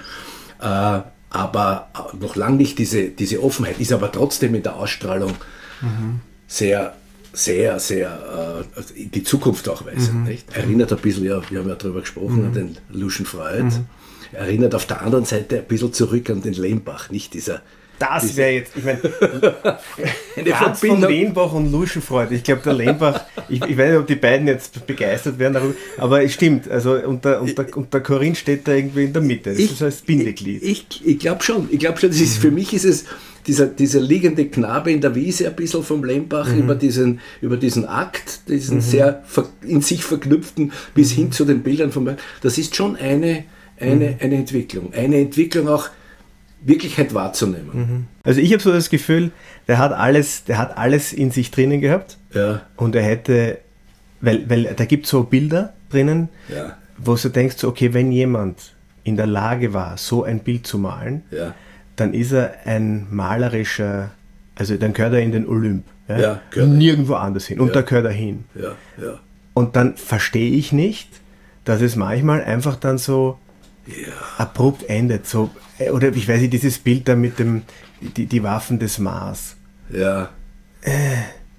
Äh, 0.60 1.00
aber 1.30 1.90
noch 2.18 2.36
lange 2.36 2.56
nicht 2.56 2.78
diese, 2.78 3.08
diese 3.08 3.42
Offenheit, 3.42 3.80
ist 3.80 3.92
aber 3.92 4.10
trotzdem 4.10 4.54
in 4.54 4.62
der 4.62 4.76
Ausstrahlung 4.76 5.34
mhm. 5.80 6.20
sehr, 6.46 6.94
sehr, 7.32 7.78
sehr 7.78 8.64
äh, 8.76 9.04
die 9.08 9.22
Zukunft 9.22 9.68
auch 9.68 9.84
weisend. 9.84 10.26
Mhm. 10.26 10.38
Erinnert 10.52 10.92
ein 10.92 10.98
bisschen, 10.98 11.24
ja, 11.24 11.40
wir 11.50 11.60
haben 11.60 11.68
ja 11.68 11.74
darüber 11.74 12.00
gesprochen, 12.00 12.40
mhm. 12.40 12.46
an 12.46 12.52
den 12.52 12.78
Lucian 12.90 13.26
Freud. 13.26 13.64
Mhm 13.64 13.86
erinnert 14.32 14.74
auf 14.74 14.86
der 14.86 15.02
anderen 15.02 15.24
Seite 15.24 15.58
ein 15.58 15.66
bisschen 15.66 15.92
zurück 15.92 16.30
an 16.30 16.42
den 16.42 16.54
Lehmbach, 16.54 17.10
nicht 17.10 17.34
dieser. 17.34 17.62
Das 17.98 18.36
wäre 18.36 18.52
jetzt, 18.52 18.72
ich 18.76 18.84
meine, 18.84 19.00
Franz 20.56 20.80
von 20.80 21.00
Lehnbach 21.00 21.52
und 21.52 21.72
Luschenfreud. 21.72 22.30
Ich 22.30 22.44
glaube, 22.44 22.62
der 22.64 22.74
Lehnbach, 22.74 23.24
ich, 23.48 23.60
ich, 23.62 23.76
weiß 23.76 23.90
nicht, 23.90 23.98
ob 23.98 24.06
die 24.06 24.14
beiden 24.14 24.46
jetzt 24.46 24.86
begeistert 24.86 25.38
werden 25.38 25.54
darüber, 25.54 25.74
aber 25.96 26.22
es 26.22 26.32
stimmt. 26.34 26.70
Also, 26.70 26.94
und 26.94 27.24
der, 27.24 27.42
und 27.42 27.58
der, 27.58 27.76
und 27.76 27.92
der 27.92 28.00
Corinne 28.00 28.36
steht 28.36 28.68
da 28.68 28.72
irgendwie 28.72 29.04
in 29.04 29.12
der 29.12 29.22
Mitte. 29.22 29.50
Das 29.50 29.58
ich, 29.58 29.72
ist 29.72 29.82
als 29.82 30.02
Bindeglied. 30.02 30.62
Ich, 30.62 30.86
ich, 30.90 31.06
ich 31.06 31.18
glaube 31.18 31.42
schon. 31.42 31.68
Ich 31.70 31.78
glaube 31.78 31.98
schon, 31.98 32.10
das 32.10 32.20
ist, 32.20 32.38
mhm. 32.38 32.42
für 32.42 32.50
mich 32.52 32.72
ist 32.72 32.84
es 32.84 33.04
dieser, 33.48 33.66
dieser 33.66 34.00
liegende 34.00 34.46
Knabe 34.46 34.92
in 34.92 35.00
der 35.00 35.14
Wiese 35.14 35.48
ein 35.48 35.56
bisschen 35.56 35.82
vom 35.82 36.04
Lehmbach 36.04 36.52
mhm. 36.52 36.58
über, 36.58 36.74
diesen, 36.74 37.20
über 37.40 37.56
diesen 37.56 37.86
Akt, 37.86 38.40
diesen 38.48 38.76
mhm. 38.76 38.82
sehr 38.82 39.24
in 39.62 39.80
sich 39.80 40.04
verknüpften, 40.04 40.72
bis 40.94 41.12
hin 41.12 41.32
zu 41.32 41.44
den 41.44 41.62
Bildern 41.62 41.90
von, 41.90 42.16
das 42.42 42.58
ist 42.58 42.76
schon 42.76 42.96
eine, 42.96 43.44
eine, 43.80 44.10
mhm. 44.10 44.16
eine 44.20 44.34
Entwicklung. 44.36 44.92
Eine 44.92 45.18
Entwicklung 45.18 45.68
auch 45.68 45.88
Wirklichkeit 46.60 47.14
wahrzunehmen. 47.14 47.70
Mhm. 47.72 48.06
Also 48.24 48.40
ich 48.40 48.52
habe 48.52 48.62
so 48.62 48.72
das 48.72 48.90
Gefühl, 48.90 49.30
der 49.68 49.78
hat 49.78 49.92
alles, 49.92 50.44
der 50.44 50.58
hat 50.58 50.76
alles 50.76 51.12
in 51.12 51.30
sich 51.30 51.50
drinnen 51.50 51.80
gehabt. 51.80 52.18
Ja. 52.34 52.62
Und 52.76 52.94
er 52.94 53.02
hätte 53.02 53.58
weil, 54.20 54.48
weil 54.50 54.64
da 54.74 54.84
gibt 54.84 55.04
es 55.04 55.10
so 55.10 55.22
Bilder 55.22 55.74
drinnen, 55.90 56.28
Ja. 56.48 56.76
wo 56.96 57.14
du 57.14 57.28
denkst, 57.28 57.62
okay, 57.64 57.94
wenn 57.94 58.10
jemand 58.10 58.74
in 59.04 59.16
der 59.16 59.26
Lage 59.28 59.72
war, 59.72 59.96
so 59.96 60.24
ein 60.24 60.40
Bild 60.40 60.66
zu 60.66 60.78
malen, 60.78 61.22
Ja. 61.30 61.54
dann 61.96 62.14
ist 62.14 62.32
er 62.32 62.54
ein 62.64 63.06
malerischer, 63.10 64.10
also 64.56 64.76
dann 64.76 64.92
gehört 64.92 65.14
er 65.14 65.20
in 65.20 65.32
den 65.32 65.46
Olymp. 65.46 65.84
Ja. 66.08 66.40
Nirgendwo 66.56 67.14
anders 67.14 67.46
hin. 67.46 67.60
Und 67.60 67.76
da 67.76 67.82
gehört 67.82 68.06
er 68.06 68.12
hin. 68.12 68.44
Ja, 68.54 68.74
ja. 69.00 69.20
Und 69.54 69.76
dann 69.76 69.96
verstehe 69.96 70.50
ich 70.52 70.72
nicht, 70.72 71.08
dass 71.64 71.80
es 71.82 71.96
manchmal 71.96 72.42
einfach 72.42 72.76
dann 72.76 72.96
so 72.98 73.38
abrupt 74.38 74.88
endet. 74.88 75.26
So, 75.26 75.50
oder 75.92 76.08
ich 76.14 76.28
weiß 76.28 76.40
nicht, 76.40 76.52
dieses 76.52 76.78
Bild 76.78 77.08
da 77.08 77.14
mit 77.14 77.38
dem, 77.38 77.62
die, 78.00 78.26
die 78.26 78.42
Waffen 78.42 78.78
des 78.78 78.98
Mars. 78.98 79.56
Ja. 79.90 80.30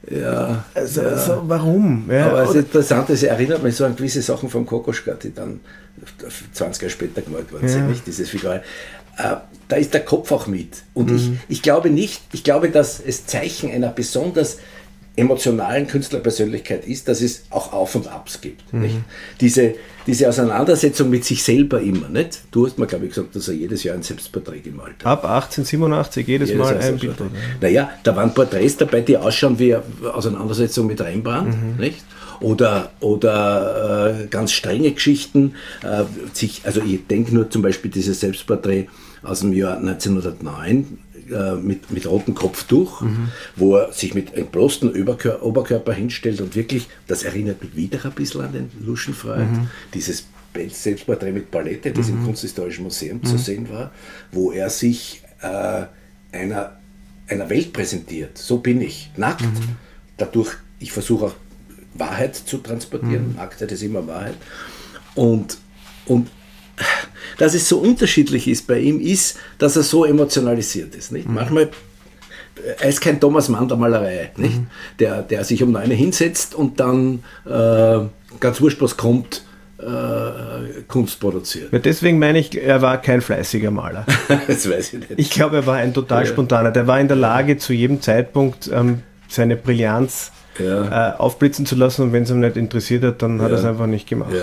Ja. 0.09 0.63
Also, 0.73 1.01
so, 1.17 1.43
warum? 1.47 2.09
Ja, 2.09 2.27
Aber 2.29 2.41
das 2.45 2.55
Interessante 2.55 3.13
ist, 3.13 3.23
es 3.23 3.29
erinnert 3.29 3.61
mich 3.63 3.75
so 3.75 3.85
an 3.85 3.95
gewisse 3.95 4.21
Sachen 4.21 4.49
von 4.49 4.65
Kokoschka, 4.65 5.13
die 5.13 5.33
dann 5.33 5.59
20 6.53 6.81
Jahre 6.81 6.89
später 6.91 7.21
gemalt 7.21 7.51
worden 7.51 7.67
sind, 7.67 7.81
Ja. 7.81 7.87
nicht? 7.87 8.07
Dieses 8.07 8.29
Figur. 8.29 8.55
Äh, 8.55 8.61
da 9.67 9.75
ist 9.75 9.93
der 9.93 10.05
Kopf 10.05 10.31
auch 10.31 10.47
mit. 10.47 10.83
Und 10.93 11.11
Mhm. 11.11 11.15
ich, 11.17 11.57
ich 11.57 11.61
glaube 11.61 11.89
nicht, 11.89 12.21
ich 12.31 12.43
glaube, 12.43 12.69
dass 12.69 12.99
es 12.99 13.25
Zeichen 13.25 13.69
einer 13.71 13.89
besonders 13.89 14.57
emotionalen 15.19 15.87
Künstlerpersönlichkeit 15.87 16.87
ist, 16.87 17.07
dass 17.07 17.21
es 17.21 17.43
auch 17.49 17.73
Auf 17.73 17.95
und 17.95 18.07
Abs 18.07 18.41
gibt. 18.41 18.73
Mhm. 18.73 19.03
Diese, 19.39 19.75
diese 20.07 20.27
Auseinandersetzung 20.29 21.09
mit 21.09 21.23
sich 21.25 21.43
selber 21.43 21.79
immer. 21.81 22.09
Nicht? 22.09 22.39
Du 22.51 22.65
hast 22.65 22.77
mir, 22.79 22.87
glaube 22.87 23.05
ich, 23.05 23.13
gesagt, 23.13 23.35
dass 23.35 23.47
er 23.47 23.53
jedes 23.55 23.83
Jahr 23.83 23.95
ein 23.95 24.03
Selbstporträt 24.03 24.61
gemalt 24.61 24.95
hat. 25.03 25.05
Ab 25.05 25.25
1887 25.25 26.27
jedes, 26.27 26.49
Jedes 26.49 26.63
Mal 26.63 26.77
ein 26.77 26.97
Bild. 26.97 27.15
Naja, 27.61 27.91
da 28.03 28.15
waren 28.15 28.33
Porträts 28.33 28.77
dabei, 28.77 29.01
die 29.01 29.17
ausschauen 29.17 29.59
wie 29.59 29.75
Auseinandersetzung 30.11 30.87
mit 30.87 30.99
Rembrandt, 31.01 31.55
Mhm. 31.55 31.79
nicht? 31.79 32.03
Oder, 32.41 32.91
oder 33.01 34.21
äh, 34.23 34.27
ganz 34.27 34.53
strenge 34.53 34.91
Geschichten. 34.93 35.55
Äh, 35.83 36.03
sich, 36.33 36.61
also 36.63 36.81
ich 36.81 37.05
denke 37.07 37.35
nur 37.35 37.49
zum 37.49 37.61
Beispiel 37.61 37.91
dieses 37.91 38.21
Selbstporträt 38.21 38.87
aus 39.23 39.41
dem 39.41 39.51
Jahr 39.51 39.77
1909 39.77 40.99
äh, 41.31 41.55
mit, 41.55 41.91
mit 41.91 42.05
rotem 42.07 42.35
Kopftuch, 42.35 43.01
Mhm. 43.01 43.29
wo 43.55 43.75
er 43.77 43.91
sich 43.93 44.13
mit 44.13 44.33
entblößtem 44.33 44.89
Oberkörper, 44.89 45.43
Oberkörper 45.45 45.93
hinstellt 45.93 46.41
und 46.41 46.55
wirklich, 46.55 46.87
das 47.07 47.23
erinnert 47.23 47.61
mich 47.63 47.75
wieder 47.75 48.03
ein 48.05 48.11
bisschen 48.11 48.41
an 48.41 48.51
den 48.53 48.69
Luschenfreud, 48.85 49.45
Mhm. 49.45 49.67
dieses 49.93 50.25
Selbstporträt 50.71 51.31
mit 51.31 51.51
Palette, 51.51 51.91
das 51.91 52.09
im 52.09 52.23
Kunsthistorischen 52.25 52.83
Museum 52.83 53.23
zu 53.23 53.37
sehen 53.37 53.69
war, 53.69 53.91
wo 54.31 54.51
er 54.51 54.69
sich 54.69 55.21
äh, 55.41 55.85
einer, 56.35 56.77
einer 57.27 57.49
Welt 57.49 57.71
präsentiert. 57.71 58.37
So 58.37 58.57
bin 58.57 58.81
ich, 58.81 59.11
nackt. 59.15 59.45
Dadurch, 60.17 60.49
ich 60.79 60.91
versuche 60.91 61.25
auch 61.27 61.35
Wahrheit 61.93 62.35
zu 62.35 62.57
transportieren. 62.57 63.35
Nacktheit 63.35 63.71
ist 63.71 63.83
immer 63.83 64.05
Wahrheit. 64.07 64.35
Und, 65.15 65.57
und 66.05 66.29
dass 67.37 67.53
es 67.53 67.67
so 67.69 67.77
unterschiedlich 67.79 68.47
ist 68.47 68.67
bei 68.67 68.79
ihm, 68.79 68.99
ist, 68.99 69.37
dass 69.57 69.75
er 69.75 69.83
so 69.83 70.05
emotionalisiert 70.05 70.95
ist. 70.95 71.11
Nicht? 71.11 71.27
Manchmal, 71.29 71.69
er 72.79 72.89
ist 72.89 72.99
kein 73.01 73.19
Thomas 73.19 73.47
Mann 73.49 73.67
der 73.67 73.77
Malerei, 73.77 74.31
nicht? 74.37 74.59
Der, 74.99 75.21
der 75.21 75.43
sich 75.43 75.63
um 75.63 75.75
eine 75.75 75.93
hinsetzt 75.93 76.55
und 76.55 76.79
dann 76.79 77.23
äh, 77.45 77.99
ganz 78.39 78.59
wurscht, 78.61 78.81
was 78.81 78.97
kommt, 78.97 79.43
äh, 79.77 80.81
Kunst 80.87 81.19
produziert. 81.21 81.71
Ja, 81.71 81.79
deswegen 81.79 82.19
meine 82.19 82.39
ich, 82.39 82.55
er 82.61 82.81
war 82.81 83.01
kein 83.01 83.21
fleißiger 83.21 83.71
Maler. 83.71 84.05
das 84.47 84.69
weiß 84.69 84.93
ich 84.93 84.99
nicht. 84.99 85.11
Ich 85.17 85.29
glaube, 85.29 85.57
er 85.57 85.65
war 85.65 85.77
ein 85.77 85.93
total 85.93 86.23
Ja. 86.25 86.29
spontaner. 86.29 86.71
Der 86.71 86.85
war 86.87 86.99
in 86.99 87.07
der 87.07 87.15
Lage, 87.17 87.57
zu 87.57 87.71
jedem 87.73 88.01
Zeitpunkt 88.01 88.69
ähm, 88.73 89.03
seine 89.29 89.55
Brillanz 89.55 90.31
Ja. 90.59 91.11
äh, 91.13 91.17
aufblitzen 91.17 91.65
zu 91.65 91.75
lassen 91.75 92.01
und 92.03 92.11
wenn 92.13 92.23
es 92.23 92.29
ihm 92.31 92.41
nicht 92.41 92.57
interessiert 92.57 93.03
hat, 93.05 93.21
dann 93.21 93.41
hat 93.41 93.51
er 93.51 93.57
es 93.59 93.63
einfach 93.63 93.87
nicht 93.87 94.09
gemacht. 94.09 94.33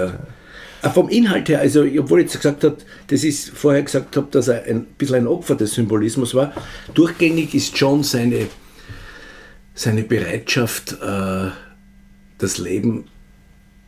Ah, 0.87 0.91
Vom 0.91 1.09
Inhalt 1.09 1.49
her, 1.49 1.59
also 1.59 1.85
obwohl 1.99 2.21
ich 2.21 2.27
jetzt 2.27 2.37
gesagt 2.37 2.63
habe, 2.63 2.77
das 3.09 3.25
ist 3.25 3.51
vorher 3.51 3.83
gesagt 3.83 4.17
habe, 4.17 4.29
dass 4.31 4.47
er 4.47 4.65
ein 4.67 4.85
bisschen 4.85 5.17
ein 5.17 5.27
Opfer 5.27 5.57
des 5.57 5.75
Symbolismus 5.75 6.33
war, 6.33 6.53
durchgängig 6.95 7.57
ist 7.57 7.77
schon 7.77 8.05
seine, 8.05 8.47
seine 9.75 10.05
Bereitschaft, 10.05 10.93
äh, 11.03 11.51
das 12.39 12.59
Leben 12.59 13.07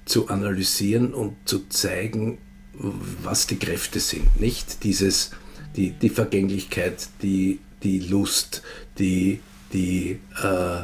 zu 0.07 0.29
analysieren 0.29 1.15
und 1.15 1.37
zu 1.45 1.69
zeigen, 1.69 2.39
was 3.23 3.47
die 3.47 3.61
Kräfte 3.61 4.01
sind. 4.01 4.41
Nicht 4.41 4.83
dieses, 4.83 5.31
die, 5.77 5.91
die 5.91 6.09
Vergänglichkeit, 6.09 7.09
die, 7.23 7.61
die 7.85 8.01
Lust, 8.01 8.63
die, 8.99 9.39
die, 9.73 10.19
äh, 10.43 10.83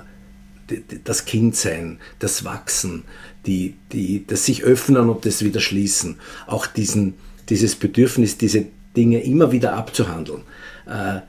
das 1.05 1.25
Kindsein, 1.25 1.99
das 2.19 2.45
Wachsen, 2.45 3.05
die, 3.47 3.75
die, 3.93 4.25
das 4.27 4.47
sich 4.47 4.65
öffnen 4.65 5.09
und 5.09 5.27
das 5.27 5.45
wieder 5.45 5.61
schließen. 5.61 6.17
Auch 6.47 6.67
diesen, 6.67 7.15
dieses 7.49 7.77
Bedürfnis, 7.77 8.39
diese 8.39 8.67
Dinge 8.97 9.23
immer 9.23 9.53
wieder 9.53 9.75
abzuhandeln. 9.75 10.43
Äh, 10.87 11.21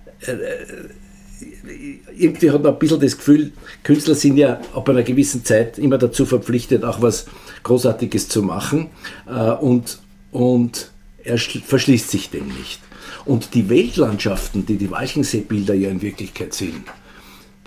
irgendwie 2.17 2.51
hat 2.51 2.63
man 2.63 2.73
ein 2.73 2.79
bisschen 2.79 2.99
das 2.99 3.17
Gefühl, 3.17 3.51
Künstler 3.83 4.15
sind 4.15 4.37
ja 4.37 4.61
ab 4.73 4.87
einer 4.89 5.03
gewissen 5.03 5.43
Zeit 5.43 5.77
immer 5.77 5.97
dazu 5.97 6.25
verpflichtet, 6.25 6.83
auch 6.83 7.01
was 7.01 7.25
Großartiges 7.63 8.29
zu 8.29 8.41
machen. 8.41 8.87
Äh, 9.27 9.51
und, 9.51 9.99
und 10.31 10.91
er 11.23 11.37
schl- 11.37 11.63
verschließt 11.63 12.09
sich 12.09 12.29
dem 12.29 12.47
nicht. 12.47 12.79
Und 13.25 13.53
die 13.55 13.69
Weltlandschaften, 13.69 14.65
die 14.65 14.77
die 14.77 14.91
Walchensee-Bilder 14.91 15.73
ja 15.73 15.89
in 15.89 16.01
Wirklichkeit 16.01 16.53
sind, 16.53 16.83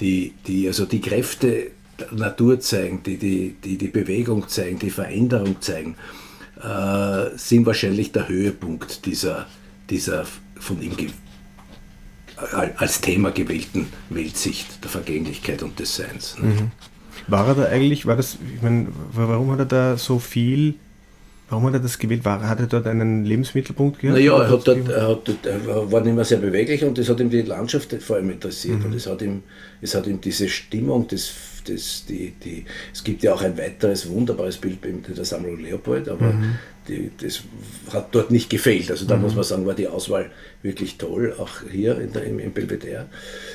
die, 0.00 0.34
die 0.46 0.66
also 0.66 0.84
die 0.84 1.00
Kräfte 1.00 1.70
der 1.98 2.12
Natur 2.12 2.61
zeigen, 2.61 3.02
die 3.02 3.16
die, 3.16 3.56
die, 3.62 3.76
die 3.76 3.88
Bewegung 3.88 4.48
zeigen, 4.48 4.78
die 4.78 4.90
Veränderung 4.90 5.61
zeigen, 5.61 5.96
äh, 6.62 7.37
sind 7.37 7.66
wahrscheinlich 7.66 8.12
der 8.12 8.28
Höhepunkt 8.28 9.06
dieser, 9.06 9.46
dieser 9.90 10.24
von 10.58 10.80
ihm 10.80 10.92
als 12.76 13.00
Thema 13.00 13.32
gewählten 13.32 13.88
Weltsicht 14.11 14.82
der 14.84 14.90
Vergänglichkeit 14.90 15.62
und 15.62 15.78
des 15.78 15.96
Seins. 15.96 16.37
ne? 16.38 16.70
War 17.26 17.48
er 17.48 17.54
da 17.54 17.64
eigentlich, 17.64 18.06
war 18.06 18.16
das, 18.16 18.38
ich 18.54 18.62
meine, 18.62 18.87
warum 19.12 19.50
hat 19.50 19.58
er 19.58 19.66
da 19.66 19.96
so 19.96 20.18
viel, 20.18 20.76
warum 21.48 21.66
hat 21.66 21.74
er 21.74 21.80
das 21.80 21.98
gewählt? 21.98 22.24
War, 22.24 22.46
hat 22.48 22.61
er 22.61 22.66
dort 22.66 22.87
einen 22.87 23.24
Lebensmittelpunkt 23.24 24.00
gehabt? 24.00 24.18
Naja, 24.18 24.37
er, 24.42 24.50
hat 24.50 24.66
dort, 24.66 24.88
er, 24.88 25.08
hat 25.08 25.28
dort, 25.28 25.46
er 25.46 25.92
war 25.92 26.00
nicht 26.00 26.14
mehr 26.14 26.24
sehr 26.24 26.38
beweglich 26.38 26.84
und 26.84 26.98
das 26.98 27.08
hat 27.08 27.20
ihm 27.20 27.30
die 27.30 27.42
Landschaft 27.42 27.94
vor 28.02 28.16
allem 28.16 28.30
interessiert. 28.30 28.80
Mhm. 28.80 28.87
Und 28.87 28.94
es 28.94 29.06
hat 29.06 29.22
ihm, 29.22 29.42
es 29.80 29.94
hat 29.94 30.06
ihm 30.06 30.20
diese 30.20 30.48
Stimmung, 30.48 31.06
das, 31.08 31.30
das, 31.66 32.04
die, 32.08 32.32
die, 32.44 32.64
es 32.92 33.04
gibt 33.04 33.22
ja 33.22 33.34
auch 33.34 33.42
ein 33.42 33.56
weiteres 33.58 34.08
wunderbares 34.08 34.56
Bild 34.56 34.84
in 34.84 35.02
der 35.14 35.24
Sammlung 35.24 35.58
Leopold, 35.61 36.08
aber 36.08 36.32
Mhm. 36.32 36.54
die, 36.88 37.11
das 37.20 37.42
hat 37.92 38.14
dort 38.14 38.30
nicht 38.30 38.50
gefehlt. 38.50 38.90
Also 38.90 39.06
da 39.06 39.16
muss 39.16 39.34
man 39.34 39.44
sagen, 39.44 39.66
war 39.66 39.74
die 39.74 39.88
Auswahl 39.88 40.30
wirklich 40.62 40.96
toll, 40.98 41.34
auch 41.38 41.50
hier 41.70 41.98
in 42.00 42.12
der, 42.12 42.24
im, 42.24 42.38
im 42.38 42.52
Belvedere. 42.52 43.06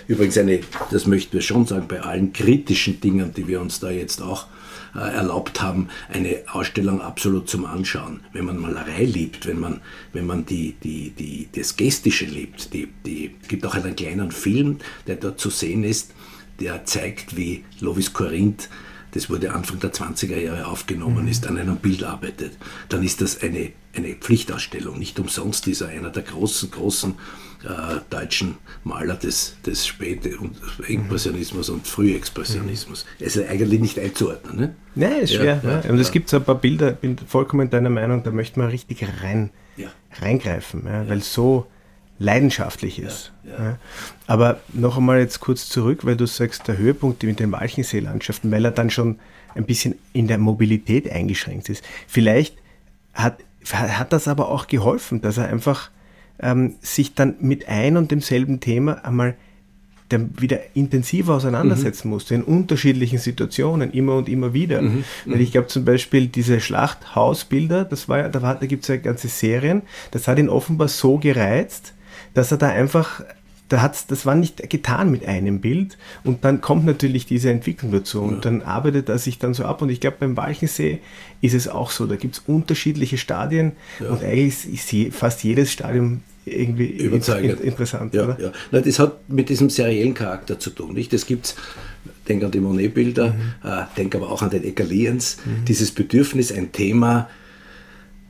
Übrigens 0.07 0.37
eine, 0.37 0.59
das 0.91 1.07
möchten 1.07 1.33
wir 1.33 1.41
schon 1.41 1.65
sagen, 1.65 1.87
bei 1.87 2.01
allen 2.01 2.33
kritischen 2.33 3.01
Dingen, 3.01 3.33
die 3.35 3.47
wir 3.47 3.61
uns 3.61 3.79
da 3.79 3.89
jetzt 3.89 4.21
auch 4.21 4.47
erlaubt 4.99 5.61
haben, 5.61 5.89
eine 6.09 6.43
Ausstellung 6.51 7.01
absolut 7.01 7.49
zum 7.49 7.65
Anschauen. 7.65 8.21
Wenn 8.31 8.45
man 8.45 8.57
Malerei 8.59 9.05
liebt, 9.05 9.47
wenn 9.47 9.59
man, 9.59 9.81
wenn 10.13 10.25
man 10.25 10.45
die, 10.45 10.75
die, 10.83 11.11
die, 11.11 11.49
das 11.55 11.75
Gestische 11.75 12.25
liebt, 12.25 12.73
die, 12.73 12.87
die 13.05 13.35
gibt 13.47 13.65
auch 13.65 13.75
einen 13.75 13.95
kleinen 13.95 14.31
Film, 14.31 14.79
der 15.07 15.15
dort 15.15 15.39
zu 15.39 15.49
sehen 15.49 15.83
ist, 15.83 16.11
der 16.59 16.85
zeigt, 16.85 17.35
wie 17.35 17.63
Lovis 17.79 18.13
Corinth, 18.13 18.69
das 19.13 19.29
wurde 19.29 19.53
Anfang 19.53 19.79
der 19.79 19.93
20er 19.93 20.39
Jahre 20.39 20.67
aufgenommen, 20.67 21.27
ist, 21.27 21.45
an 21.45 21.57
einem 21.57 21.77
Bild 21.77 22.03
arbeitet. 22.03 22.57
Dann 22.89 23.03
ist 23.03 23.21
das 23.21 23.41
eine, 23.41 23.71
eine 23.95 24.15
Pflichtausstellung. 24.15 24.97
Nicht 24.97 25.19
umsonst 25.19 25.67
ist 25.67 25.81
er 25.81 25.89
einer 25.89 26.09
der 26.09 26.23
großen, 26.23 26.71
großen 26.71 27.15
äh, 27.63 27.99
deutschen 28.09 28.55
Maler 28.83 29.15
des, 29.15 29.55
des 29.65 29.85
Späte- 29.87 30.37
und 30.37 30.55
Impressionismus 30.87 31.69
und 31.69 31.87
Frühexpressionismus. 31.87 33.05
Es 33.19 33.35
ist 33.35 33.47
eigentlich 33.49 33.79
nicht 33.79 33.99
einzuordnen. 33.99 34.57
Ne? 34.57 34.75
Nein, 34.95 35.21
ist 35.21 35.31
Ja, 35.33 35.39
schwer. 35.39 35.61
ja, 35.63 35.81
Ja, 35.83 35.89
Und 35.89 35.99
es 35.99 36.11
gibt 36.11 36.29
so 36.29 36.37
ein 36.37 36.43
paar 36.43 36.55
Bilder, 36.55 36.91
ich 36.91 36.97
bin 36.97 37.17
vollkommen 37.17 37.69
deiner 37.69 37.89
Meinung, 37.89 38.23
da 38.23 38.31
möchte 38.31 38.59
man 38.59 38.69
richtig 38.69 39.05
rein, 39.21 39.49
reingreifen, 40.21 40.83
weil 40.85 41.17
es 41.19 41.33
so 41.33 41.65
leidenschaftlich 42.19 42.99
ist. 42.99 43.31
Aber 44.27 44.59
noch 44.71 44.97
einmal 44.97 45.19
jetzt 45.19 45.39
kurz 45.39 45.67
zurück, 45.69 46.05
weil 46.05 46.15
du 46.15 46.25
sagst, 46.27 46.67
der 46.67 46.77
Höhepunkt 46.77 47.23
mit 47.23 47.39
den 47.39 47.51
Walchensee-Landschaften, 47.51 48.51
weil 48.51 48.65
er 48.65 48.71
dann 48.71 48.89
schon 48.89 49.19
ein 49.55 49.65
bisschen 49.65 49.95
in 50.13 50.27
der 50.27 50.37
Mobilität 50.37 51.11
eingeschränkt 51.11 51.69
ist. 51.69 51.83
Vielleicht 52.07 52.55
hat, 53.13 53.37
hat 53.71 54.13
das 54.13 54.27
aber 54.27 54.49
auch 54.49 54.67
geholfen, 54.67 55.21
dass 55.21 55.37
er 55.37 55.47
einfach 55.47 55.91
ähm, 56.43 56.75
sich 56.81 57.15
dann 57.15 57.35
mit 57.39 57.67
ein 57.67 57.97
und 57.97 58.11
demselben 58.11 58.59
Thema 58.59 59.03
einmal 59.05 59.35
dann 60.09 60.29
wieder 60.39 60.59
intensiver 60.75 61.33
auseinandersetzen 61.35 62.09
musste, 62.09 62.35
in 62.35 62.43
unterschiedlichen 62.43 63.17
Situationen, 63.17 63.91
immer 63.93 64.17
und 64.17 64.29
immer 64.29 64.53
wieder. 64.53 64.83
Weil 65.25 65.41
ich 65.41 65.51
glaube 65.53 65.67
zum 65.69 65.85
Beispiel 65.85 66.27
diese 66.27 66.59
Schlachthausbilder, 66.59 67.85
das 67.85 68.09
war 68.09 68.19
ja, 68.19 68.29
da, 68.29 68.41
war- 68.41 68.55
da 68.55 68.65
gibt 68.65 68.83
es 68.83 68.89
ja 68.89 68.97
ganze 68.97 69.27
Serien, 69.27 69.81
das 70.11 70.27
hat 70.27 70.37
ihn 70.37 70.49
offenbar 70.49 70.87
so 70.87 71.17
gereizt, 71.17 71.93
dass 72.33 72.51
er 72.51 72.57
da 72.57 72.67
einfach 72.69 73.23
da 73.69 73.81
hat's, 73.81 74.05
das 74.05 74.25
war 74.27 74.35
nicht 74.35 74.69
getan 74.69 75.09
mit 75.09 75.25
einem 75.25 75.59
Bild 75.59 75.97
und 76.23 76.43
dann 76.43 76.61
kommt 76.61 76.85
natürlich 76.85 77.25
diese 77.25 77.49
Entwicklung 77.49 77.91
dazu 77.91 78.21
und 78.21 78.33
ja. 78.35 78.39
dann 78.41 78.61
arbeitet 78.61 79.09
er 79.09 79.17
sich 79.17 79.39
dann 79.39 79.55
so 79.55 79.65
ab 79.65 79.81
und 79.81 79.89
ich 79.89 79.99
glaube 79.99 80.17
beim 80.19 80.37
Walchensee 80.37 80.99
ist 81.41 81.55
es 81.55 81.67
auch 81.67 81.89
so, 81.89 82.05
da 82.05 82.15
gibt 82.17 82.35
es 82.35 82.43
unterschiedliche 82.45 83.17
Stadien 83.17 83.71
ja. 83.99 84.09
und 84.09 84.23
eigentlich 84.23 84.71
ist 84.71 85.15
fast 85.15 85.43
jedes 85.43 85.71
Stadium 85.71 86.21
irgendwie 86.45 86.87
Überzeugend. 86.87 87.61
interessant. 87.61 88.13
Ja, 88.13 88.37
ja. 88.39 88.51
Na, 88.71 88.81
das 88.81 88.99
hat 88.99 89.29
mit 89.29 89.49
diesem 89.49 89.69
seriellen 89.69 90.13
Charakter 90.13 90.59
zu 90.59 90.69
tun. 90.69 90.93
Nicht? 90.93 91.13
Das 91.13 91.25
gibt's, 91.25 91.55
denk 92.27 92.43
an 92.43 92.51
die 92.51 92.59
Monet-Bilder, 92.59 93.33
mhm. 93.33 93.53
äh, 93.63 93.83
denk 93.97 94.15
aber 94.15 94.31
auch 94.31 94.41
an 94.41 94.49
den 94.49 94.63
Eckaliens, 94.63 95.37
mhm. 95.45 95.65
dieses 95.65 95.91
Bedürfnis, 95.91 96.51
ein 96.51 96.71
Thema, 96.71 97.29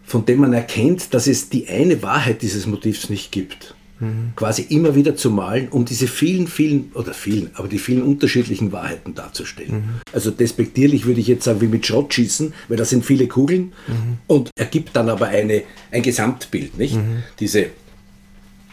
von 0.04 0.26
dem 0.26 0.42
man 0.42 0.54
erkennt, 0.54 1.14
dass 1.14 1.28
es 1.28 1.50
die 1.50 1.68
eine 1.68 2.04
Wahrheit 2.04 2.42
dieses 2.42 2.68
Motivs 2.68 3.10
nicht 3.10 3.32
gibt. 3.32 3.74
Mhm. 4.00 4.34
Quasi 4.36 4.64
immer 4.64 4.96
wieder 4.96 5.16
zu 5.16 5.32
malen, 5.32 5.70
um 5.70 5.86
diese 5.86 6.08
vielen, 6.08 6.48
vielen, 6.48 6.92
oder 6.94 7.14
vielen, 7.14 7.52
aber 7.54 7.68
die 7.68 7.80
vielen 7.80 8.04
unterschiedlichen 8.04 8.72
Wahrheiten 8.72 9.16
darzustellen. 9.16 9.76
Mhm. 9.76 9.84
Also 10.12 10.32
despektierlich 10.32 11.06
würde 11.06 11.22
ich 11.22 11.28
jetzt 11.28 11.46
sagen, 11.46 11.62
wie 11.62 11.68
mit 11.68 11.86
Schrott 11.86 12.14
schießen, 12.14 12.54
weil 12.68 12.78
da 12.78 12.86
sind 12.86 13.06
viele 13.06 13.28
Kugeln 13.28 13.74
mhm. 13.88 14.18
und 14.28 14.50
ergibt 14.58 14.96
dann 14.96 15.10
aber 15.10 15.28
eine, 15.28 15.64
ein 15.92 16.02
Gesamtbild, 16.02 16.78
nicht? 16.78 16.98
Diese 17.40 17.68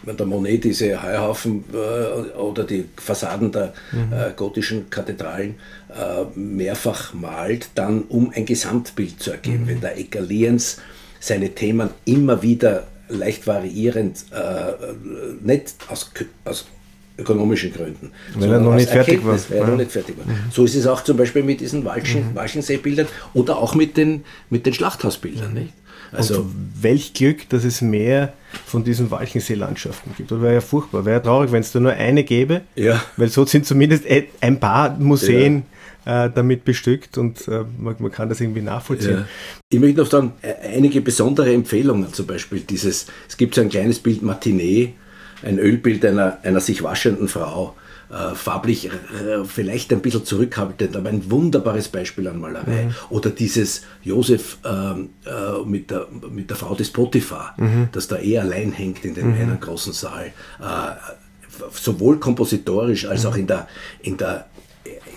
der 0.06 0.26
Monet 0.26 0.64
diese 0.64 1.02
Heuhaufen 1.02 1.64
äh, 1.72 2.38
oder 2.38 2.64
die 2.64 2.86
Fassaden 2.96 3.52
der 3.52 3.72
mhm. 3.92 4.12
äh, 4.12 4.32
gotischen 4.36 4.90
Kathedralen 4.90 5.56
äh, 5.88 6.38
mehrfach 6.38 7.14
malt, 7.14 7.70
dann 7.74 8.02
um 8.08 8.32
ein 8.34 8.46
Gesamtbild 8.46 9.22
zu 9.22 9.32
ergeben. 9.32 9.64
Mhm. 9.64 9.68
Wenn 9.68 9.80
der 9.80 9.98
Egalierens 9.98 10.78
seine 11.20 11.50
Themen 11.50 11.90
immer 12.04 12.42
wieder 12.42 12.86
leicht 13.08 13.46
variierend, 13.46 14.24
äh, 14.32 14.72
nicht 15.42 15.74
aus, 15.88 16.10
aus 16.44 16.66
ökonomischen 17.18 17.72
Gründen. 17.72 18.12
Weil 18.34 18.52
er 18.52 18.60
noch 18.60 18.74
nicht 18.74 18.88
fertig 18.88 19.24
war. 19.24 19.38
Weil 19.48 19.58
er 19.58 19.66
noch 19.66 19.76
nicht 19.76 19.92
fertig 19.92 20.16
war. 20.18 20.26
Mhm. 20.26 20.50
So 20.50 20.64
ist 20.64 20.74
es 20.74 20.86
auch 20.86 21.04
zum 21.04 21.16
Beispiel 21.16 21.42
mit 21.42 21.60
diesen 21.60 21.84
Walchen, 21.84 22.30
mhm. 22.30 22.34
Walchensee-Bildern 22.34 23.06
oder 23.34 23.58
auch 23.58 23.74
mit 23.74 23.96
den, 23.96 24.24
mit 24.48 24.66
den 24.66 24.72
Schlachthausbildern. 24.72 25.52
Nicht? 25.52 25.72
Also 26.12 26.40
und 26.40 26.54
welch 26.80 27.14
Glück, 27.14 27.48
dass 27.48 27.64
es 27.64 27.80
mehr 27.80 28.32
von 28.66 28.84
diesen 28.84 29.10
Walchensee-Landschaften 29.10 30.14
gibt. 30.16 30.30
Das 30.30 30.40
wäre 30.40 30.54
ja 30.54 30.60
furchtbar. 30.60 31.04
Wäre 31.04 31.16
ja 31.16 31.20
traurig, 31.20 31.52
wenn 31.52 31.60
es 31.60 31.72
da 31.72 31.80
nur 31.80 31.92
eine 31.92 32.24
gäbe. 32.24 32.62
Ja. 32.74 33.02
Weil 33.16 33.28
so 33.28 33.44
sind 33.46 33.66
zumindest 33.66 34.04
ein 34.40 34.58
paar 34.58 34.96
Museen 34.98 35.64
ja. 36.04 36.26
äh, 36.26 36.30
damit 36.34 36.64
bestückt 36.64 37.16
und 37.18 37.46
äh, 37.46 37.64
man, 37.78 37.96
man, 37.98 38.10
kann 38.10 38.28
das 38.28 38.40
irgendwie 38.40 38.62
nachvollziehen. 38.62 39.18
Ja. 39.18 39.26
Ich 39.70 39.78
möchte 39.78 40.00
noch 40.00 40.10
sagen, 40.10 40.32
äh, 40.42 40.76
einige 40.76 41.00
besondere 41.00 41.52
Empfehlungen, 41.52 42.12
zum 42.12 42.26
Beispiel 42.26 42.60
dieses, 42.60 43.06
es 43.28 43.36
gibt 43.36 43.54
so 43.54 43.60
ein 43.60 43.68
kleines 43.68 44.00
Bild 44.00 44.22
Matinee, 44.22 44.94
ein 45.42 45.58
Ölbild 45.58 46.04
einer, 46.04 46.38
einer 46.42 46.60
sich 46.60 46.82
waschenden 46.82 47.28
Frau 47.28 47.74
äh, 48.10 48.34
farblich 48.34 48.86
äh, 48.86 49.44
vielleicht 49.44 49.92
ein 49.92 50.00
bisschen 50.00 50.24
zurückhaltend, 50.24 50.96
aber 50.96 51.08
ein 51.08 51.30
wunderbares 51.30 51.88
Beispiel 51.88 52.28
an 52.28 52.40
Malerei. 52.40 52.86
Mhm. 52.86 52.94
Oder 53.10 53.30
dieses 53.30 53.82
Josef 54.02 54.58
ähm, 54.64 55.10
äh, 55.24 55.64
mit, 55.64 55.90
der, 55.90 56.08
mit 56.30 56.50
der 56.50 56.56
Frau 56.56 56.74
des 56.74 56.90
Potiphar, 56.90 57.54
mhm. 57.56 57.88
das 57.92 58.08
da 58.08 58.18
eh 58.18 58.38
allein 58.38 58.72
hängt 58.72 59.04
in, 59.04 59.14
den, 59.14 59.28
mhm. 59.28 59.40
einem 59.40 59.60
großen 59.60 59.92
Saal. 59.92 60.32
Äh, 60.60 60.64
sowohl 61.72 62.18
kompositorisch 62.18 63.06
als 63.06 63.26
auch 63.26 63.36
in 63.36 63.46
der, 63.46 63.68
in 64.02 64.16
der 64.16 64.46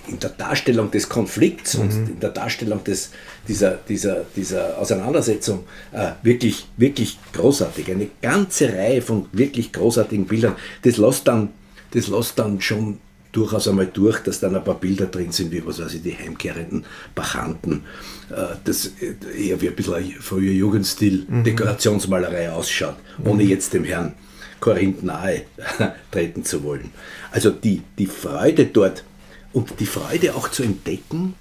in 0.08 0.20
der 0.20 0.32
Darstellung 0.32 0.92
des 0.92 1.08
Konflikts 1.08 1.76
und 1.76 1.94
mhm. 1.94 2.08
in 2.08 2.20
der 2.20 2.32
Darstellung 2.32 2.84
des, 2.84 3.12
dieser, 3.48 3.80
dieser, 3.88 4.26
dieser 4.36 4.78
Auseinandersetzung 4.78 5.64
äh, 5.94 6.12
wirklich, 6.22 6.68
wirklich 6.76 7.18
großartig. 7.32 7.90
Eine 7.90 8.10
ganze 8.22 8.74
Reihe 8.74 9.02
von 9.02 9.28
wirklich 9.32 9.72
großartigen 9.72 10.26
Bildern. 10.26 10.56
Das 10.82 10.98
lässt 10.98 11.28
dann 11.28 11.50
das 11.94 12.08
lässt 12.08 12.40
dann 12.40 12.60
schon 12.62 13.00
durchaus 13.32 13.68
einmal 13.68 13.88
durch, 13.88 14.20
dass 14.20 14.40
dann 14.40 14.56
ein 14.56 14.64
paar 14.64 14.80
Bilder 14.80 15.08
drin 15.08 15.32
sind, 15.32 15.52
wie 15.52 15.66
was 15.66 15.80
weiß 15.80 15.96
ich, 15.96 16.04
die 16.04 16.16
heimkehrenden 16.16 16.86
Bachanten, 17.16 17.84
äh, 18.30 18.56
das 18.64 18.92
eher 19.36 19.60
wie 19.60 19.70
ein 19.70 19.76
bisschen 19.76 19.96
ein 19.96 20.14
früher 20.20 20.52
Jugendstil, 20.52 21.26
mhm. 21.28 21.44
Dekorationsmalerei 21.44 22.52
ausschaut, 22.52 22.96
mhm. 23.18 23.28
ohne 23.28 23.44
jetzt 23.44 23.74
dem 23.74 23.84
Herrn 23.84 24.14
Korinth 24.60 25.04
nahe 25.04 25.44
treten 26.12 26.46
zu 26.46 26.64
wollen. 26.64 26.92
Also 27.32 27.50
die, 27.50 27.82
die 27.98 28.06
Freude 28.06 28.66
dort 28.66 29.04
und 29.52 29.80
die 29.80 29.86
Freude 29.86 30.36
auch 30.36 30.50
zu 30.50 30.64
entdecken, 30.64 31.34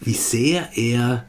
wie 0.00 0.14
sehr 0.14 0.70
er, 0.76 1.26